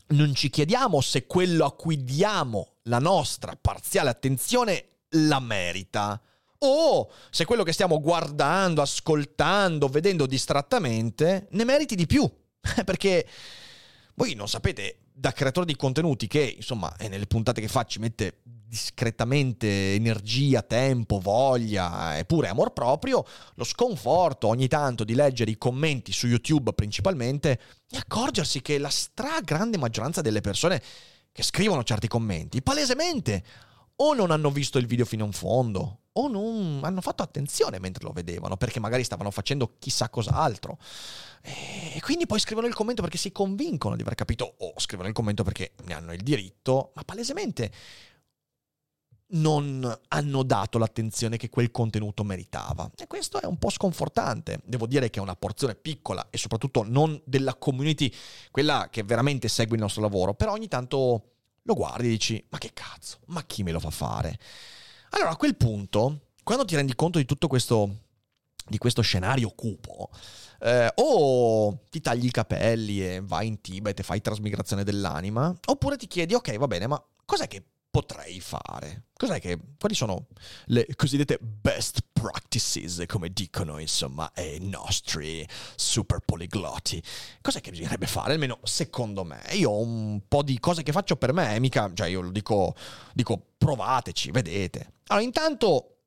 Non 0.07 0.33
ci 0.33 0.49
chiediamo 0.49 0.99
se 1.01 1.25
quello 1.25 1.65
a 1.65 1.73
cui 1.73 2.03
diamo 2.03 2.75
la 2.83 2.99
nostra 2.99 3.57
parziale 3.59 4.09
attenzione 4.09 4.87
la 5.09 5.39
merita. 5.39 6.21
O 6.63 7.11
se 7.29 7.45
quello 7.45 7.63
che 7.63 7.73
stiamo 7.73 7.99
guardando, 7.99 8.81
ascoltando, 8.81 9.87
vedendo 9.87 10.25
distrattamente 10.25 11.47
ne 11.51 11.63
meriti 11.63 11.95
di 11.95 12.05
più. 12.05 12.29
Perché 12.85 13.27
voi 14.15 14.35
non 14.35 14.47
sapete 14.47 15.00
da 15.21 15.33
creatore 15.33 15.67
di 15.67 15.75
contenuti 15.75 16.25
che, 16.25 16.55
insomma, 16.57 16.91
nelle 17.07 17.27
puntate 17.27 17.61
che 17.61 17.67
fa 17.67 17.83
ci 17.83 17.99
mette 17.99 18.39
discretamente 18.43 19.93
energia, 19.93 20.63
tempo, 20.63 21.19
voglia 21.19 22.17
e 22.17 22.25
pure 22.25 22.47
amor 22.47 22.73
proprio, 22.73 23.23
lo 23.53 23.63
sconforto 23.63 24.47
ogni 24.47 24.67
tanto 24.67 25.03
di 25.03 25.13
leggere 25.13 25.51
i 25.51 25.59
commenti 25.59 26.11
su 26.11 26.25
YouTube 26.25 26.73
principalmente 26.73 27.59
e 27.87 27.97
accorgersi 27.97 28.63
che 28.63 28.79
la 28.79 28.89
stragrande 28.89 29.77
maggioranza 29.77 30.21
delle 30.21 30.41
persone 30.41 30.81
che 31.31 31.43
scrivono 31.43 31.83
certi 31.83 32.07
commenti 32.07 32.63
palesemente 32.63 33.43
o 33.97 34.15
non 34.15 34.31
hanno 34.31 34.49
visto 34.49 34.79
il 34.79 34.87
video 34.87 35.05
fino 35.05 35.25
in 35.25 35.33
fondo 35.33 35.99
o 36.13 36.27
non 36.27 36.81
hanno 36.83 37.01
fatto 37.01 37.23
attenzione 37.23 37.79
mentre 37.79 38.03
lo 38.03 38.11
vedevano 38.11 38.57
perché 38.57 38.79
magari 38.79 39.03
stavano 39.03 39.31
facendo 39.31 39.75
chissà 39.79 40.09
cos'altro. 40.09 40.77
E 41.41 41.99
quindi 42.01 42.25
poi 42.25 42.39
scrivono 42.39 42.67
il 42.67 42.73
commento 42.73 43.01
perché 43.01 43.17
si 43.17 43.31
convincono 43.31 43.95
di 43.95 44.01
aver 44.01 44.15
capito 44.15 44.55
o 44.59 44.73
scrivono 44.77 45.07
il 45.07 45.13
commento 45.13 45.43
perché 45.43 45.73
ne 45.85 45.93
hanno 45.93 46.13
il 46.13 46.21
diritto, 46.21 46.91
ma 46.95 47.03
palesemente 47.03 47.71
non 49.33 49.99
hanno 50.09 50.43
dato 50.43 50.77
l'attenzione 50.77 51.37
che 51.37 51.49
quel 51.49 51.71
contenuto 51.71 52.23
meritava. 52.23 52.89
E 52.97 53.07
questo 53.07 53.39
è 53.39 53.45
un 53.45 53.57
po' 53.57 53.69
sconfortante. 53.69 54.59
Devo 54.65 54.87
dire 54.87 55.09
che 55.09 55.19
è 55.19 55.21
una 55.21 55.35
porzione 55.35 55.75
piccola 55.75 56.27
e 56.29 56.37
soprattutto 56.37 56.83
non 56.85 57.19
della 57.25 57.55
community, 57.55 58.13
quella 58.51 58.89
che 58.89 59.03
veramente 59.03 59.47
segue 59.47 59.75
il 59.75 59.81
nostro 59.81 60.01
lavoro, 60.01 60.33
però 60.33 60.53
ogni 60.53 60.67
tanto 60.67 61.29
lo 61.61 61.73
guardi 61.73 62.07
e 62.07 62.09
dici, 62.09 62.45
ma 62.49 62.57
che 62.57 62.71
cazzo, 62.73 63.19
ma 63.27 63.43
chi 63.43 63.63
me 63.63 63.71
lo 63.71 63.79
fa 63.79 63.89
fare? 63.89 64.37
Allora 65.11 65.31
a 65.31 65.35
quel 65.35 65.55
punto, 65.55 66.27
quando 66.43 66.65
ti 66.65 66.75
rendi 66.75 66.95
conto 66.95 67.17
di 67.17 67.25
tutto 67.25 67.47
questo, 67.47 67.97
di 68.67 68.77
questo 68.77 69.01
scenario 69.01 69.49
cupo, 69.49 70.09
eh, 70.59 70.91
o 70.95 71.83
ti 71.89 71.99
tagli 72.01 72.25
i 72.25 72.31
capelli 72.31 73.03
e 73.03 73.21
vai 73.21 73.47
in 73.47 73.61
Tibet 73.61 73.99
e 73.99 74.03
fai 74.03 74.21
trasmigrazione 74.21 74.83
dell'anima, 74.83 75.53
oppure 75.65 75.97
ti 75.97 76.07
chiedi, 76.07 76.33
ok, 76.33 76.57
va 76.57 76.67
bene, 76.67 76.87
ma 76.87 77.03
cos'è 77.25 77.47
che 77.47 77.63
potrei 77.91 78.39
fare? 78.39 79.07
Che, 79.13 79.59
quali 79.77 79.93
sono 79.93 80.27
le 80.67 80.87
cosiddette 80.95 81.37
best 81.39 81.99
practices, 82.11 83.03
come 83.05 83.29
dicono 83.29 83.77
insomma 83.77 84.31
i 84.37 84.57
nostri 84.61 85.47
super 85.75 86.19
poliglotti? 86.19 87.03
Cos'è 87.41 87.61
che 87.61 87.69
bisognerebbe 87.69 88.07
fare? 88.07 88.33
Almeno 88.33 88.59
secondo 88.63 89.23
me. 89.23 89.41
Io 89.51 89.69
ho 89.69 89.81
un 89.81 90.21
po' 90.27 90.41
di 90.41 90.59
cose 90.59 90.81
che 90.81 90.91
faccio 90.91 91.17
per 91.17 91.33
me, 91.33 91.59
mica, 91.59 91.91
cioè 91.93 92.07
io 92.07 92.21
lo 92.21 92.31
dico, 92.31 92.75
dico 93.13 93.49
provateci, 93.57 94.31
vedete. 94.31 94.93
Allora, 95.07 95.25
intanto 95.25 95.97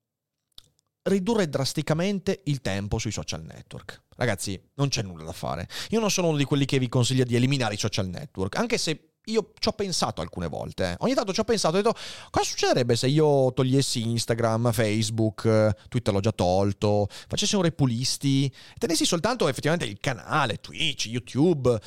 ridurre 1.03 1.49
drasticamente 1.49 2.41
il 2.45 2.63
tempo 2.63 2.99
sui 2.99 3.13
social 3.13 3.45
network. 3.45 4.03
Ragazzi, 4.17 4.61
non 4.75 4.89
c'è 4.89 5.03
nulla 5.03 5.25
da 5.25 5.33
fare. 5.33 5.69
Io 5.91 6.01
non 6.01 6.11
sono 6.11 6.29
uno 6.29 6.37
di 6.37 6.45
quelli 6.45 6.65
che 6.65 6.79
vi 6.79 6.89
consiglia 6.89 7.25
di 7.25 7.37
eliminare 7.37 7.75
i 7.75 7.79
social 7.79 8.09
network, 8.09 8.57
anche 8.57 8.79
se 8.79 9.14
io 9.27 9.53
ci 9.59 9.69
ho 9.69 9.73
pensato 9.73 10.21
alcune 10.21 10.49
volte. 10.49 10.93
Eh. 10.93 10.97
Ogni 11.01 11.15
tanto 11.15 11.33
ci 11.33 11.41
ho 11.41 11.45
pensato, 11.45 11.77
ho 11.77 11.83
detto, 11.83 11.97
cosa 12.31 12.45
succederebbe 12.45 12.97
se 12.97 13.07
io 13.07 13.53
togliessi 13.53 14.03
Instagram, 14.03 14.73
Facebook, 14.73 15.75
Twitter 15.89 16.13
l'ho 16.13 16.21
già 16.21 16.33
tolto, 16.33 17.09
facessi 17.09 17.57
un 17.57 17.63
repulisti, 17.63 18.53
tenessi 18.79 19.05
soltanto 19.05 19.49
effettivamente 19.49 19.87
il 19.87 19.99
canale, 20.01 20.57
Twitch, 20.57 21.07
YouTube. 21.07 21.81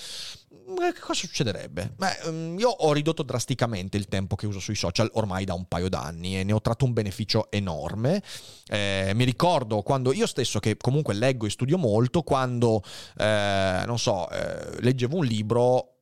Che 0.68 1.00
cosa 1.00 1.14
succederebbe? 1.14 1.94
Beh, 1.96 2.30
mm, 2.30 2.60
io 2.60 2.70
ho 2.70 2.92
ridotto 2.92 3.24
drasticamente 3.24 3.96
il 3.96 4.08
tempo 4.10 4.36
che 4.36 4.48
uso 4.48 4.60
sui 4.60 4.76
social 4.76 5.10
ormai 5.14 5.46
da 5.46 5.54
un 5.54 5.66
paio 5.66 5.88
d'anni 5.88 6.38
e 6.38 6.44
ne 6.44 6.52
ho 6.52 6.60
tratto 6.60 6.84
un 6.84 6.92
beneficio 6.92 7.50
enorme. 7.50 8.22
Eh, 8.68 9.14
mi 9.16 9.24
ricordo 9.24 9.82
quando 9.82 10.12
io 10.12 10.28
stesso, 10.28 10.60
che 10.60 10.76
comunque 10.76 11.14
leggo 11.14 11.46
e 11.46 11.52
studio 11.52 11.78
molto, 11.78 12.22
quando, 12.22 12.84
eh, 13.18 13.84
non 13.86 13.98
so, 13.98 14.30
eh, 14.30 14.82
leggevo 14.82 15.16
un 15.16 15.26
libro 15.26 15.97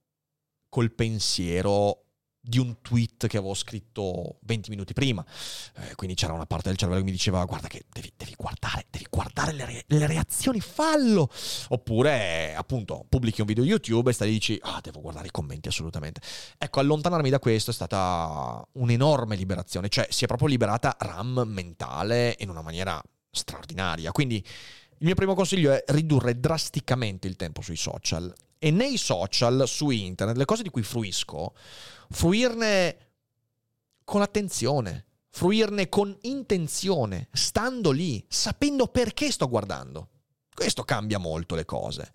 col 0.76 0.92
pensiero 0.92 2.02
di 2.42 2.60
un 2.60 2.82
tweet 2.82 3.28
che 3.28 3.38
avevo 3.38 3.54
scritto 3.54 4.40
20 4.42 4.70
minuti 4.72 4.92
prima. 4.92 5.26
Eh, 5.78 5.96
quindi 5.96 6.18
c'era 6.18 6.34
una 6.34 6.46
parte 6.46 6.68
del 6.68 6.78
cervello 6.78 7.00
che 7.00 7.06
mi 7.06 7.14
diceva 7.14 7.46
guarda 7.46 7.70
che 7.70 7.86
devi, 7.90 8.12
devi 8.18 8.34
guardare, 8.36 8.86
devi 8.90 9.08
guardare 9.10 9.54
le, 9.54 9.66
re- 9.66 9.86
le, 9.88 10.06
reazioni, 10.06 10.60
fallo. 10.60 11.30
Oppure 11.70 12.54
appunto 12.56 13.06
pubblichi 13.08 13.40
un 13.40 13.48
video 13.48 13.64
YouTube 13.64 14.10
e 14.10 14.14
stai 14.14 14.30
dici 14.30 14.60
ah 14.64 14.82
devo 14.82 15.00
guardare 15.00 15.28
i 15.28 15.32
commenti 15.32 15.70
assolutamente. 15.70 16.20
Ecco, 16.58 16.82
allontanarmi 16.82 17.30
da 17.30 17.40
questo 17.40 17.72
è 17.72 17.74
stata 17.74 18.62
un'enorme 18.74 19.38
liberazione, 19.38 19.88
cioè 19.88 20.08
si 20.10 20.26
è 20.26 20.28
proprio 20.28 20.50
liberata 20.50 20.94
RAM 21.00 21.46
mentale 21.48 22.36
in 22.40 22.50
una 22.50 22.62
maniera 22.62 23.02
straordinaria. 23.32 24.12
Quindi 24.12 24.46
il 25.06 25.12
mio 25.12 25.20
primo 25.20 25.36
consiglio 25.36 25.72
è 25.72 25.84
ridurre 25.90 26.40
drasticamente 26.40 27.28
il 27.28 27.36
tempo 27.36 27.62
sui 27.62 27.76
social 27.76 28.34
e 28.58 28.72
nei 28.72 28.98
social, 28.98 29.66
su 29.68 29.92
internet, 29.92 30.36
le 30.36 30.46
cose 30.46 30.64
di 30.64 30.72
cui 30.72 30.82
fruisco, 30.82 31.54
fruirne 32.10 32.98
con 34.04 34.24
attenzione, 34.24 35.06
fruirne 35.30 35.90
con 35.90 36.18
intenzione, 36.22 37.28
stando 37.34 37.92
lì, 37.92 38.26
sapendo 38.28 38.88
perché 38.88 39.30
sto 39.30 39.48
guardando. 39.48 40.10
Questo 40.52 40.82
cambia 40.82 41.20
molto 41.20 41.54
le 41.54 41.66
cose. 41.66 42.12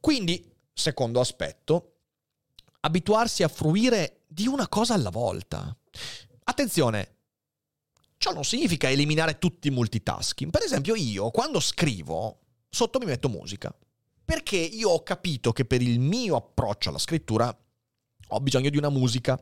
Quindi, 0.00 0.44
secondo 0.72 1.20
aspetto, 1.20 1.98
abituarsi 2.80 3.44
a 3.44 3.48
fruire 3.48 4.22
di 4.26 4.48
una 4.48 4.66
cosa 4.66 4.94
alla 4.94 5.10
volta. 5.10 5.76
Attenzione, 6.42 7.18
Ciò 8.22 8.32
non 8.32 8.44
significa 8.44 8.88
eliminare 8.88 9.40
tutti 9.40 9.66
i 9.66 9.72
multitasking. 9.72 10.52
Per 10.52 10.62
esempio, 10.62 10.94
io 10.94 11.32
quando 11.32 11.58
scrivo, 11.58 12.38
sotto 12.68 13.00
mi 13.00 13.06
metto 13.06 13.28
musica. 13.28 13.74
Perché 14.24 14.56
io 14.58 14.90
ho 14.90 15.02
capito 15.02 15.50
che 15.50 15.64
per 15.64 15.82
il 15.82 15.98
mio 15.98 16.36
approccio 16.36 16.90
alla 16.90 16.98
scrittura 16.98 17.52
ho 18.28 18.40
bisogno 18.40 18.70
di 18.70 18.76
una 18.76 18.90
musica. 18.90 19.36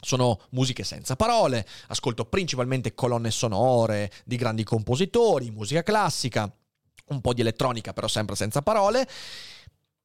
Sono 0.00 0.40
musiche 0.52 0.84
senza 0.84 1.16
parole, 1.16 1.66
ascolto 1.88 2.24
principalmente 2.24 2.94
colonne 2.94 3.30
sonore 3.30 4.10
di 4.24 4.36
grandi 4.36 4.64
compositori, 4.64 5.50
musica 5.50 5.82
classica, 5.82 6.50
un 7.08 7.20
po' 7.20 7.34
di 7.34 7.42
elettronica 7.42 7.92
però 7.92 8.08
sempre 8.08 8.36
senza 8.36 8.62
parole. 8.62 9.06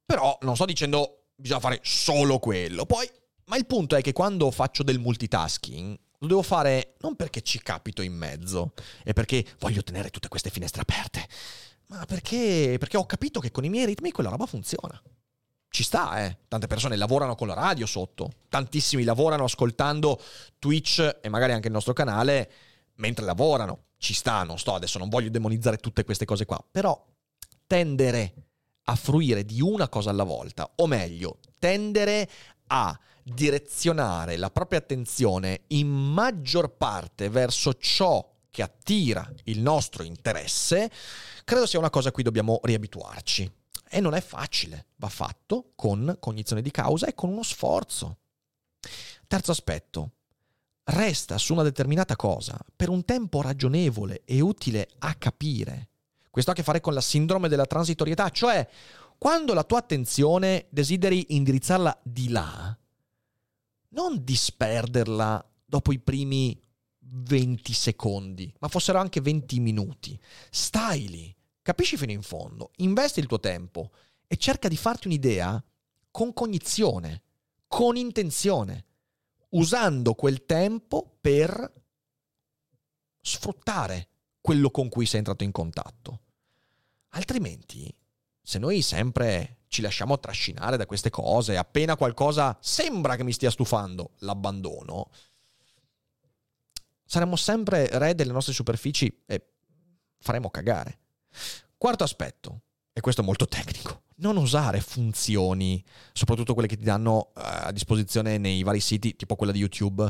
Però 0.06 0.38
non 0.42 0.56
sto 0.56 0.66
dicendo 0.66 1.28
bisogna 1.38 1.62
fare 1.62 1.80
solo 1.84 2.38
quello. 2.40 2.86
Poi, 2.86 3.10
ma 3.46 3.56
il 3.56 3.66
punto 3.66 3.96
è 3.96 4.02
che 4.02 4.12
quando 4.12 4.52
faccio 4.52 4.84
del 4.84 5.00
multitasking 5.00 5.98
lo 6.24 6.30
devo 6.30 6.42
fare 6.42 6.96
non 7.02 7.16
perché 7.16 7.42
ci 7.42 7.62
capito 7.62 8.02
in 8.02 8.14
mezzo 8.14 8.72
e 9.04 9.12
perché 9.12 9.46
voglio 9.60 9.84
tenere 9.84 10.10
tutte 10.10 10.30
queste 10.30 10.50
finestre 10.50 10.82
aperte, 10.82 11.28
ma 11.88 12.06
perché, 12.06 12.78
perché 12.80 12.98
ho 12.98 13.06
capito 13.06 13.42
che 13.42 13.52
con 13.52 13.66
i 13.66 13.70
miei 13.70 13.86
ritmi 13.86 14.12
quella 14.12 14.30
roba 14.30 14.46
funziona. 14.46 15.00
Ci 15.68 15.84
sta, 15.84 16.24
eh. 16.24 16.38
Tante 16.48 16.68
persone 16.68 16.96
lavorano 16.96 17.36
con 17.36 17.48
la 17.48 17.56
radio 17.56 17.86
sotto. 17.86 18.32
Tantissimi 18.48 19.04
lavorano 19.04 19.46
ascoltando 19.46 20.22
Twitch 20.60 21.20
e 21.22 21.30
magari 21.30 21.52
anche 21.52 21.68
il 21.68 21.74
nostro 21.74 21.94
canale 21.94 22.52
mentre 22.96 23.26
lavorano. 23.26 23.86
Ci 23.98 24.14
sta, 24.14 24.44
non 24.44 24.60
sto 24.60 24.76
adesso, 24.76 25.00
non 25.00 25.10
voglio 25.10 25.30
demonizzare 25.30 25.78
tutte 25.78 26.04
queste 26.04 26.26
cose 26.26 26.46
qua. 26.46 26.64
Però 26.70 27.06
tendere 27.66 28.34
a 28.84 28.96
fruire 28.96 29.46
di 29.46 29.62
una 29.62 29.90
cosa 29.90 30.12
alla 30.12 30.24
volta, 30.24 30.72
o 30.76 30.88
meglio, 30.88 31.40
tendere 31.58 32.30
a 32.68 32.98
direzionare 33.24 34.38
la 34.38 34.50
propria 34.52 34.80
attenzione 34.80 35.62
in 35.68 35.88
maggior 35.88 36.76
parte 36.76 37.30
verso 37.30 37.74
ciò 37.76 38.30
che 38.50 38.62
attira 38.62 39.28
il 39.46 39.60
nostro 39.60 40.04
interesse, 40.04 40.92
credo 41.44 41.66
sia 41.66 41.80
una 41.80 41.90
cosa 41.90 42.10
a 42.10 42.12
cui 42.12 42.22
dobbiamo 42.22 42.60
riabituarci. 42.62 43.52
E 43.90 44.00
non 44.00 44.14
è 44.14 44.22
facile, 44.22 44.88
va 44.98 45.10
fatto 45.10 45.72
con 45.76 46.18
cognizione 46.20 46.62
di 46.62 46.72
causa 46.72 47.08
e 47.08 47.16
con 47.16 47.30
uno 47.30 47.44
sforzo. 47.44 48.18
Terzo 49.28 49.52
aspetto, 49.52 50.12
resta 50.86 51.38
su 51.38 51.54
una 51.54 51.64
determinata 51.64 52.16
cosa 52.16 52.60
per 52.76 52.90
un 52.90 53.06
tempo 53.06 53.42
ragionevole 53.42 54.22
e 54.26 54.42
utile 54.42 54.88
a 55.00 55.16
capire. 55.16 55.90
Questo 56.30 56.52
ha 56.52 56.54
a 56.54 56.56
che 56.56 56.64
fare 56.64 56.82
con 56.82 56.94
la 56.94 57.02
sindrome 57.02 57.48
della 57.48 57.66
transitorietà, 57.66 58.30
cioè 58.30 58.68
quando 59.18 59.54
la 59.54 59.64
tua 59.64 59.80
attenzione 59.80 60.68
desideri 60.70 61.36
indirizzarla 61.36 62.02
di 62.04 62.30
là, 62.30 62.78
non 63.94 64.24
disperderla 64.24 65.44
dopo 65.66 65.92
i 65.92 66.00
primi 66.00 66.60
20 67.00 67.74
secondi, 67.74 68.54
ma 68.60 68.68
fossero 68.68 69.00
anche 69.00 69.22
20 69.22 69.60
minuti. 69.60 70.20
Stai 70.50 71.10
lì, 71.10 71.36
capisci 71.62 71.98
fino 71.98 72.12
in 72.12 72.22
fondo, 72.22 72.72
investi 72.78 73.20
il 73.20 73.28
tuo 73.28 73.40
tempo 73.40 73.92
e 74.28 74.38
cerca 74.38 74.68
di 74.68 74.78
farti 74.78 75.08
un'idea 75.08 75.64
con 76.12 76.34
cognizione, 76.34 77.24
con 77.68 77.96
intenzione, 77.96 78.86
usando 79.50 80.14
quel 80.14 80.46
tempo 80.46 81.18
per 81.20 81.82
sfruttare 83.22 84.10
quello 84.42 84.70
con 84.72 84.90
cui 84.90 85.06
sei 85.06 85.20
entrato 85.20 85.44
in 85.44 85.52
contatto. 85.52 86.22
Altrimenti, 87.10 87.94
se 88.42 88.60
noi 88.60 88.82
sempre 88.82 89.63
ci 89.74 89.82
lasciamo 89.82 90.20
trascinare 90.20 90.78
da 90.78 90.86
queste 90.86 91.10
cose, 91.10 91.58
appena 91.58 91.98
qualcosa 91.98 92.56
sembra 92.62 93.16
che 93.16 93.24
mi 93.24 93.34
stia 93.34 93.50
stufando, 93.50 94.12
l'abbandono, 94.20 95.10
saremo 97.04 97.36
sempre 97.36 97.90
re 97.98 98.14
delle 98.14 98.32
nostre 98.32 98.54
superfici 98.54 99.24
e 99.26 99.48
faremo 100.20 100.52
cagare. 100.52 101.00
Quarto 101.76 102.04
aspetto, 102.04 102.62
e 102.94 103.02
questo 103.02 103.22
è 103.22 103.26
molto 103.26 103.48
tecnico, 103.48 104.04
non 104.18 104.38
usare 104.38 104.80
funzioni, 104.80 105.84
soprattutto 106.14 106.54
quelle 106.54 106.68
che 106.68 106.78
ti 106.78 106.84
danno 106.84 107.32
eh, 107.36 107.42
a 107.42 107.72
disposizione 107.72 108.38
nei 108.38 108.62
vari 108.62 108.80
siti, 108.80 109.16
tipo 109.16 109.36
quella 109.36 109.52
di 109.52 109.60
YouTube, 109.60 110.08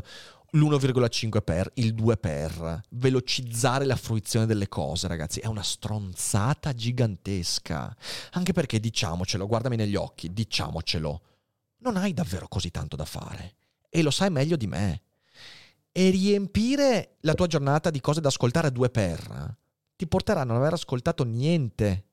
l'1,5 0.53 1.43
per, 1.43 1.71
il 1.75 1.93
2 1.93 2.17
per, 2.17 2.81
velocizzare 2.89 3.85
la 3.85 3.95
fruizione 3.95 4.45
delle 4.45 4.67
cose, 4.67 5.07
ragazzi, 5.07 5.39
è 5.39 5.47
una 5.47 5.63
stronzata 5.63 6.73
gigantesca. 6.73 7.95
Anche 8.31 8.53
perché 8.53 8.79
diciamocelo, 8.79 9.47
guardami 9.47 9.75
negli 9.75 9.95
occhi, 9.95 10.31
diciamocelo, 10.31 11.21
non 11.79 11.97
hai 11.97 12.13
davvero 12.13 12.47
così 12.47 12.71
tanto 12.71 12.95
da 12.95 13.05
fare. 13.05 13.55
E 13.89 14.01
lo 14.01 14.11
sai 14.11 14.29
meglio 14.29 14.55
di 14.55 14.67
me. 14.67 15.01
E 15.91 16.09
riempire 16.09 17.17
la 17.21 17.33
tua 17.33 17.47
giornata 17.47 17.89
di 17.89 18.01
cose 18.01 18.21
da 18.21 18.29
ascoltare 18.29 18.67
a 18.67 18.71
due 18.71 18.89
per 18.89 19.57
ti 19.95 20.07
porterà 20.07 20.41
a 20.41 20.43
non 20.43 20.57
aver 20.57 20.73
ascoltato 20.73 21.23
niente 21.23 22.05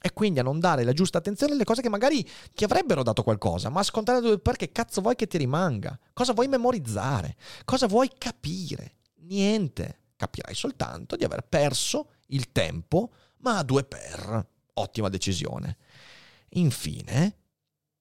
e 0.00 0.12
quindi 0.12 0.38
a 0.38 0.42
non 0.42 0.60
dare 0.60 0.84
la 0.84 0.92
giusta 0.92 1.18
attenzione 1.18 1.54
alle 1.54 1.64
cose 1.64 1.82
che 1.82 1.88
magari 1.88 2.26
ti 2.54 2.64
avrebbero 2.64 3.02
dato 3.02 3.22
qualcosa, 3.22 3.68
ma 3.68 3.80
ascoltare 3.80 4.20
dove 4.20 4.38
perché 4.38 4.70
cazzo 4.70 5.00
vuoi 5.00 5.16
che 5.16 5.26
ti 5.26 5.38
rimanga? 5.38 5.98
Cosa 6.12 6.32
vuoi 6.32 6.48
memorizzare? 6.48 7.36
Cosa 7.64 7.86
vuoi 7.86 8.10
capire? 8.16 8.96
Niente. 9.20 10.00
Capirai 10.16 10.54
soltanto 10.54 11.16
di 11.16 11.24
aver 11.24 11.42
perso 11.42 12.12
il 12.28 12.50
tempo, 12.50 13.12
ma 13.38 13.58
a 13.58 13.62
due 13.62 13.84
per. 13.84 14.48
Ottima 14.74 15.08
decisione. 15.08 15.76
Infine, 16.50 17.36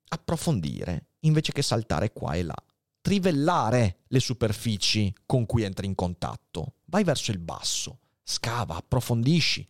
approfondire 0.09 1.07
invece 1.21 1.51
che 1.51 1.61
saltare 1.61 2.13
qua 2.13 2.33
e 2.33 2.43
là. 2.43 2.55
Trivellare 3.01 4.03
le 4.07 4.19
superfici 4.19 5.13
con 5.25 5.45
cui 5.45 5.63
entri 5.63 5.85
in 5.85 5.95
contatto. 5.95 6.75
Vai 6.85 7.03
verso 7.03 7.31
il 7.31 7.39
basso, 7.39 7.99
scava, 8.23 8.75
approfondisci, 8.77 9.67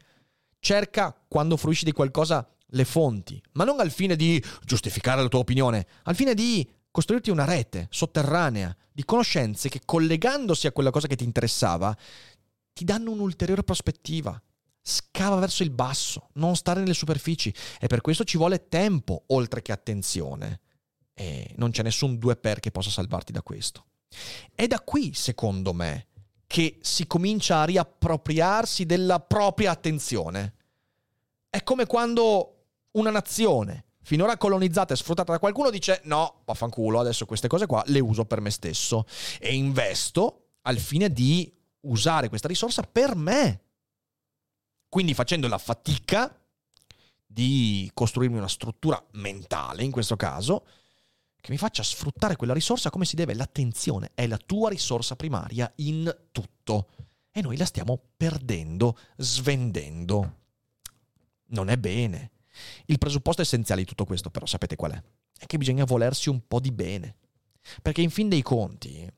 cerca 0.65 1.15
quando 1.27 1.57
fruisci 1.57 1.85
di 1.85 1.91
qualcosa 1.91 2.43
le 2.69 2.85
fonti, 2.85 3.39
ma 3.51 3.65
non 3.65 3.79
al 3.79 3.91
fine 3.91 4.15
di 4.15 4.43
giustificare 4.63 5.21
la 5.21 5.27
tua 5.27 5.41
opinione, 5.41 5.85
al 6.05 6.15
fine 6.15 6.33
di 6.33 6.67
costruirti 6.89 7.29
una 7.29 7.45
rete 7.45 7.85
sotterranea 7.91 8.75
di 8.91 9.05
conoscenze 9.05 9.69
che 9.69 9.81
collegandosi 9.85 10.65
a 10.65 10.71
quella 10.71 10.89
cosa 10.89 11.05
che 11.05 11.15
ti 11.15 11.23
interessava 11.23 11.95
ti 12.73 12.83
danno 12.83 13.11
un'ulteriore 13.11 13.63
prospettiva. 13.63 14.41
Scava 14.81 15.35
verso 15.35 15.61
il 15.61 15.69
basso, 15.69 16.29
non 16.33 16.55
stare 16.55 16.79
nelle 16.79 16.95
superfici 16.95 17.53
e 17.79 17.85
per 17.85 18.01
questo 18.01 18.23
ci 18.23 18.37
vuole 18.37 18.67
tempo 18.67 19.25
oltre 19.27 19.61
che 19.61 19.71
attenzione. 19.71 20.61
E 21.13 21.53
non 21.57 21.69
c'è 21.69 21.83
nessun 21.83 22.17
due 22.17 22.35
per 22.37 22.59
che 22.59 22.71
possa 22.71 22.89
salvarti 22.89 23.31
da 23.31 23.43
questo. 23.43 23.85
È 24.51 24.65
da 24.65 24.79
qui, 24.79 25.13
secondo 25.13 25.73
me, 25.73 26.07
che 26.47 26.77
si 26.81 27.05
comincia 27.05 27.61
a 27.61 27.65
riappropriarsi 27.65 28.85
della 28.85 29.19
propria 29.19 29.71
attenzione. 29.71 30.54
È 31.55 31.63
come 31.63 31.85
quando 31.85 32.65
una 32.97 33.11
nazione 33.11 33.85
finora 34.01 34.35
colonizzata 34.35 34.93
e 34.93 34.97
sfruttata 34.97 35.31
da 35.31 35.39
qualcuno 35.39 35.69
dice 35.69 36.01
no, 36.03 36.41
vaffanculo, 36.43 36.99
adesso 36.99 37.25
queste 37.25 37.47
cose 37.47 37.65
qua 37.65 37.81
le 37.85 38.01
uso 38.01 38.25
per 38.25 38.41
me 38.41 38.49
stesso 38.49 39.05
e 39.39 39.53
investo 39.53 40.47
al 40.63 40.77
fine 40.77 41.09
di 41.13 41.49
usare 41.83 42.27
questa 42.27 42.49
risorsa 42.49 42.81
per 42.81 43.15
me. 43.15 43.61
Quindi 44.89 45.13
facendo 45.13 45.47
la 45.47 45.57
fatica 45.57 46.37
di 47.25 47.89
costruirmi 47.93 48.35
una 48.37 48.49
struttura 48.49 49.01
mentale, 49.11 49.85
in 49.85 49.91
questo 49.91 50.17
caso, 50.17 50.65
che 51.39 51.51
mi 51.51 51.57
faccia 51.57 51.83
sfruttare 51.83 52.35
quella 52.35 52.51
risorsa 52.51 52.89
come 52.89 53.05
si 53.05 53.15
deve. 53.15 53.33
L'attenzione 53.33 54.11
è 54.13 54.27
la 54.27 54.37
tua 54.45 54.67
risorsa 54.67 55.15
primaria 55.15 55.71
in 55.77 56.13
tutto 56.33 56.89
e 57.31 57.41
noi 57.41 57.55
la 57.55 57.63
stiamo 57.63 57.97
perdendo, 58.17 58.97
svendendo 59.15 60.43
non 61.47 61.69
è 61.69 61.77
bene. 61.77 62.31
Il 62.85 62.97
presupposto 62.97 63.41
essenziale 63.41 63.81
di 63.81 63.87
tutto 63.87 64.05
questo, 64.05 64.29
però, 64.29 64.45
sapete 64.45 64.75
qual 64.75 64.91
è? 64.91 65.03
È 65.37 65.45
che 65.45 65.57
bisogna 65.57 65.83
volersi 65.83 66.29
un 66.29 66.47
po' 66.47 66.59
di 66.59 66.71
bene. 66.71 67.17
Perché 67.81 68.01
in 68.01 68.09
fin 68.09 68.29
dei 68.29 68.41
conti, 68.41 69.11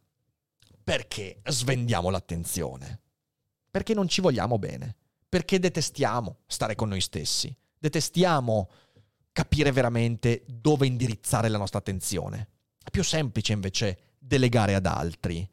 perché 0.84 1.42
svendiamo 1.46 2.10
l'attenzione? 2.10 3.02
Perché 3.70 3.94
non 3.94 4.08
ci 4.08 4.22
vogliamo 4.22 4.58
bene. 4.58 4.96
Perché 5.30 5.60
detestiamo 5.60 6.40
stare 6.48 6.76
con 6.76 6.90
noi 6.90 7.02
stessi. 7.02 7.56
Detestiamo 7.78 8.70
capire 9.34 9.72
veramente 9.72 10.44
dove 10.48 10.88
indirizzare 10.88 11.50
la 11.50 11.58
nostra 11.58 11.80
attenzione. 11.80 12.48
È 12.82 12.90
più 12.90 13.04
semplice 13.04 13.54
invece 13.54 14.16
delegare 14.18 14.74
ad 14.74 14.86
altri. 14.86 15.48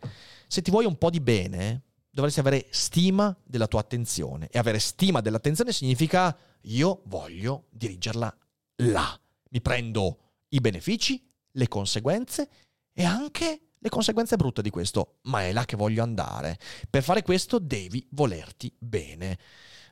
Se 0.46 0.62
ti 0.62 0.70
vuoi 0.70 0.84
un 0.84 0.96
po' 0.96 1.10
di 1.10 1.20
bene, 1.20 1.82
dovresti 2.14 2.38
avere 2.38 2.66
stima 2.70 3.36
della 3.42 3.66
tua 3.66 3.80
attenzione. 3.80 4.48
E 4.50 4.58
avere 4.58 4.78
stima 4.78 5.20
dell'attenzione 5.20 5.72
significa 5.72 6.36
io 6.62 7.02
voglio 7.06 7.64
dirigerla 7.70 8.38
là. 8.76 9.20
Mi 9.50 9.60
prendo 9.60 10.18
i 10.50 10.60
benefici, 10.60 11.28
le 11.50 11.68
conseguenze 11.68 12.48
e 12.92 13.04
anche 13.04 13.60
le 13.76 13.88
conseguenze 13.88 14.36
brutte 14.36 14.62
di 14.62 14.70
questo, 14.70 15.18
ma 15.22 15.42
è 15.42 15.52
là 15.52 15.64
che 15.64 15.76
voglio 15.76 16.04
andare. 16.04 16.56
Per 16.88 17.02
fare 17.02 17.22
questo 17.22 17.58
devi 17.58 18.06
volerti 18.12 18.72
bene. 18.78 19.36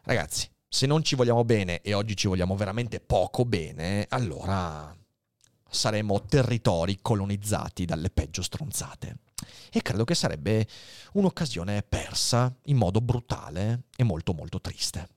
Ragazzi, 0.04 0.48
se 0.68 0.87
non 0.87 1.02
ci 1.02 1.16
vogliamo 1.16 1.44
bene 1.44 1.80
e 1.80 1.92
oggi 1.92 2.16
ci 2.16 2.28
vogliamo 2.28 2.54
veramente 2.54 3.00
poco 3.00 3.44
bene, 3.44 4.06
allora 4.08 4.96
saremo 5.68 6.24
territori 6.24 7.00
colonizzati 7.02 7.85
dalle 7.85 8.11
peggio 8.11 8.42
stronzate. 8.42 9.18
E 9.70 9.83
credo 9.83 10.05
che 10.05 10.14
sarebbe 10.14 10.66
un'occasione 11.12 11.83
persa 11.83 12.55
in 12.64 12.76
modo 12.76 13.00
brutale 13.00 13.85
e 13.96 14.05
molto 14.05 14.33
molto 14.35 14.61
triste. 14.61 15.09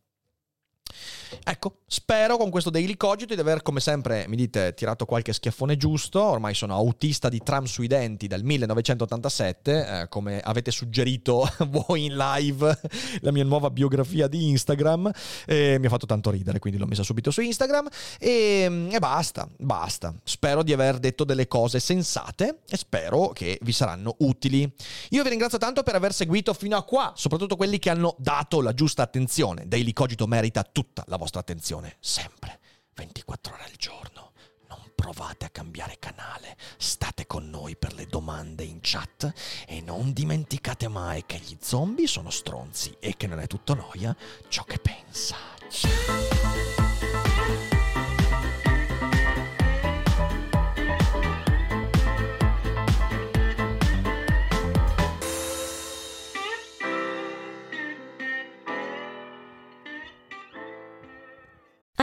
Ecco, 1.43 1.77
spero 1.87 2.37
con 2.37 2.49
questo 2.49 2.69
Daily 2.69 2.95
Cogito 2.97 3.33
di 3.33 3.39
aver, 3.39 3.61
come 3.61 3.79
sempre, 3.79 4.25
mi 4.27 4.35
dite, 4.35 4.73
tirato 4.73 5.05
qualche 5.05 5.33
schiaffone 5.33 5.77
giusto. 5.77 6.21
Ormai 6.21 6.53
sono 6.53 6.73
autista 6.73 7.29
di 7.29 7.41
tram 7.43 7.65
sui 7.65 7.87
denti 7.87 8.27
dal 8.27 8.43
1987, 8.43 10.01
eh, 10.01 10.07
come 10.07 10.39
avete 10.39 10.71
suggerito 10.71 11.47
voi 11.67 12.05
in 12.05 12.15
live, 12.15 12.79
la 13.21 13.31
mia 13.31 13.43
nuova 13.43 13.69
biografia 13.69 14.27
di 14.27 14.49
Instagram. 14.49 15.11
E 15.45 15.77
mi 15.79 15.85
ha 15.85 15.89
fatto 15.89 16.05
tanto 16.05 16.29
ridere, 16.29 16.59
quindi 16.59 16.79
l'ho 16.79 16.85
messa 16.85 17.03
subito 17.03 17.31
su 17.31 17.41
Instagram. 17.41 17.87
E, 18.19 18.87
e 18.91 18.99
basta, 18.99 19.47
basta. 19.57 20.13
Spero 20.23 20.63
di 20.63 20.73
aver 20.73 20.99
detto 20.99 21.23
delle 21.23 21.47
cose 21.47 21.79
sensate 21.79 22.59
e 22.67 22.77
spero 22.77 23.29
che 23.29 23.59
vi 23.61 23.71
saranno 23.71 24.15
utili. 24.19 24.71
Io 25.09 25.23
vi 25.23 25.29
ringrazio 25.29 25.57
tanto 25.57 25.83
per 25.83 25.95
aver 25.95 26.13
seguito 26.13 26.53
fino 26.53 26.77
a 26.77 26.83
qua, 26.83 27.13
soprattutto 27.15 27.55
quelli 27.55 27.79
che 27.79 27.89
hanno 27.89 28.15
dato 28.17 28.61
la 28.61 28.73
giusta 28.73 29.03
attenzione. 29.03 29.67
Daily 29.67 29.93
Cogito 29.93 30.27
merita 30.27 30.63
tutta 30.85 31.03
la 31.07 31.17
vostra 31.17 31.39
attenzione, 31.39 31.97
sempre, 31.99 32.59
24 32.93 33.53
ore 33.53 33.63
al 33.63 33.75
giorno. 33.75 34.33
Non 34.69 34.91
provate 34.93 35.45
a 35.45 35.49
cambiare 35.49 35.97
canale, 35.99 36.55
state 36.77 37.25
con 37.25 37.49
noi 37.49 37.75
per 37.75 37.93
le 37.93 38.05
domande 38.05 38.63
in 38.63 38.79
chat 38.81 39.31
e 39.67 39.81
non 39.81 40.13
dimenticate 40.13 40.87
mai 40.87 41.25
che 41.25 41.37
gli 41.39 41.57
zombie 41.59 42.07
sono 42.07 42.29
stronzi 42.29 42.95
e 42.99 43.15
che 43.17 43.27
non 43.27 43.39
è 43.39 43.47
tutto 43.47 43.73
noia 43.73 44.15
ciò 44.47 44.63
che 44.63 44.77
pensa. 44.77 45.35
Ciao! 45.69 46.34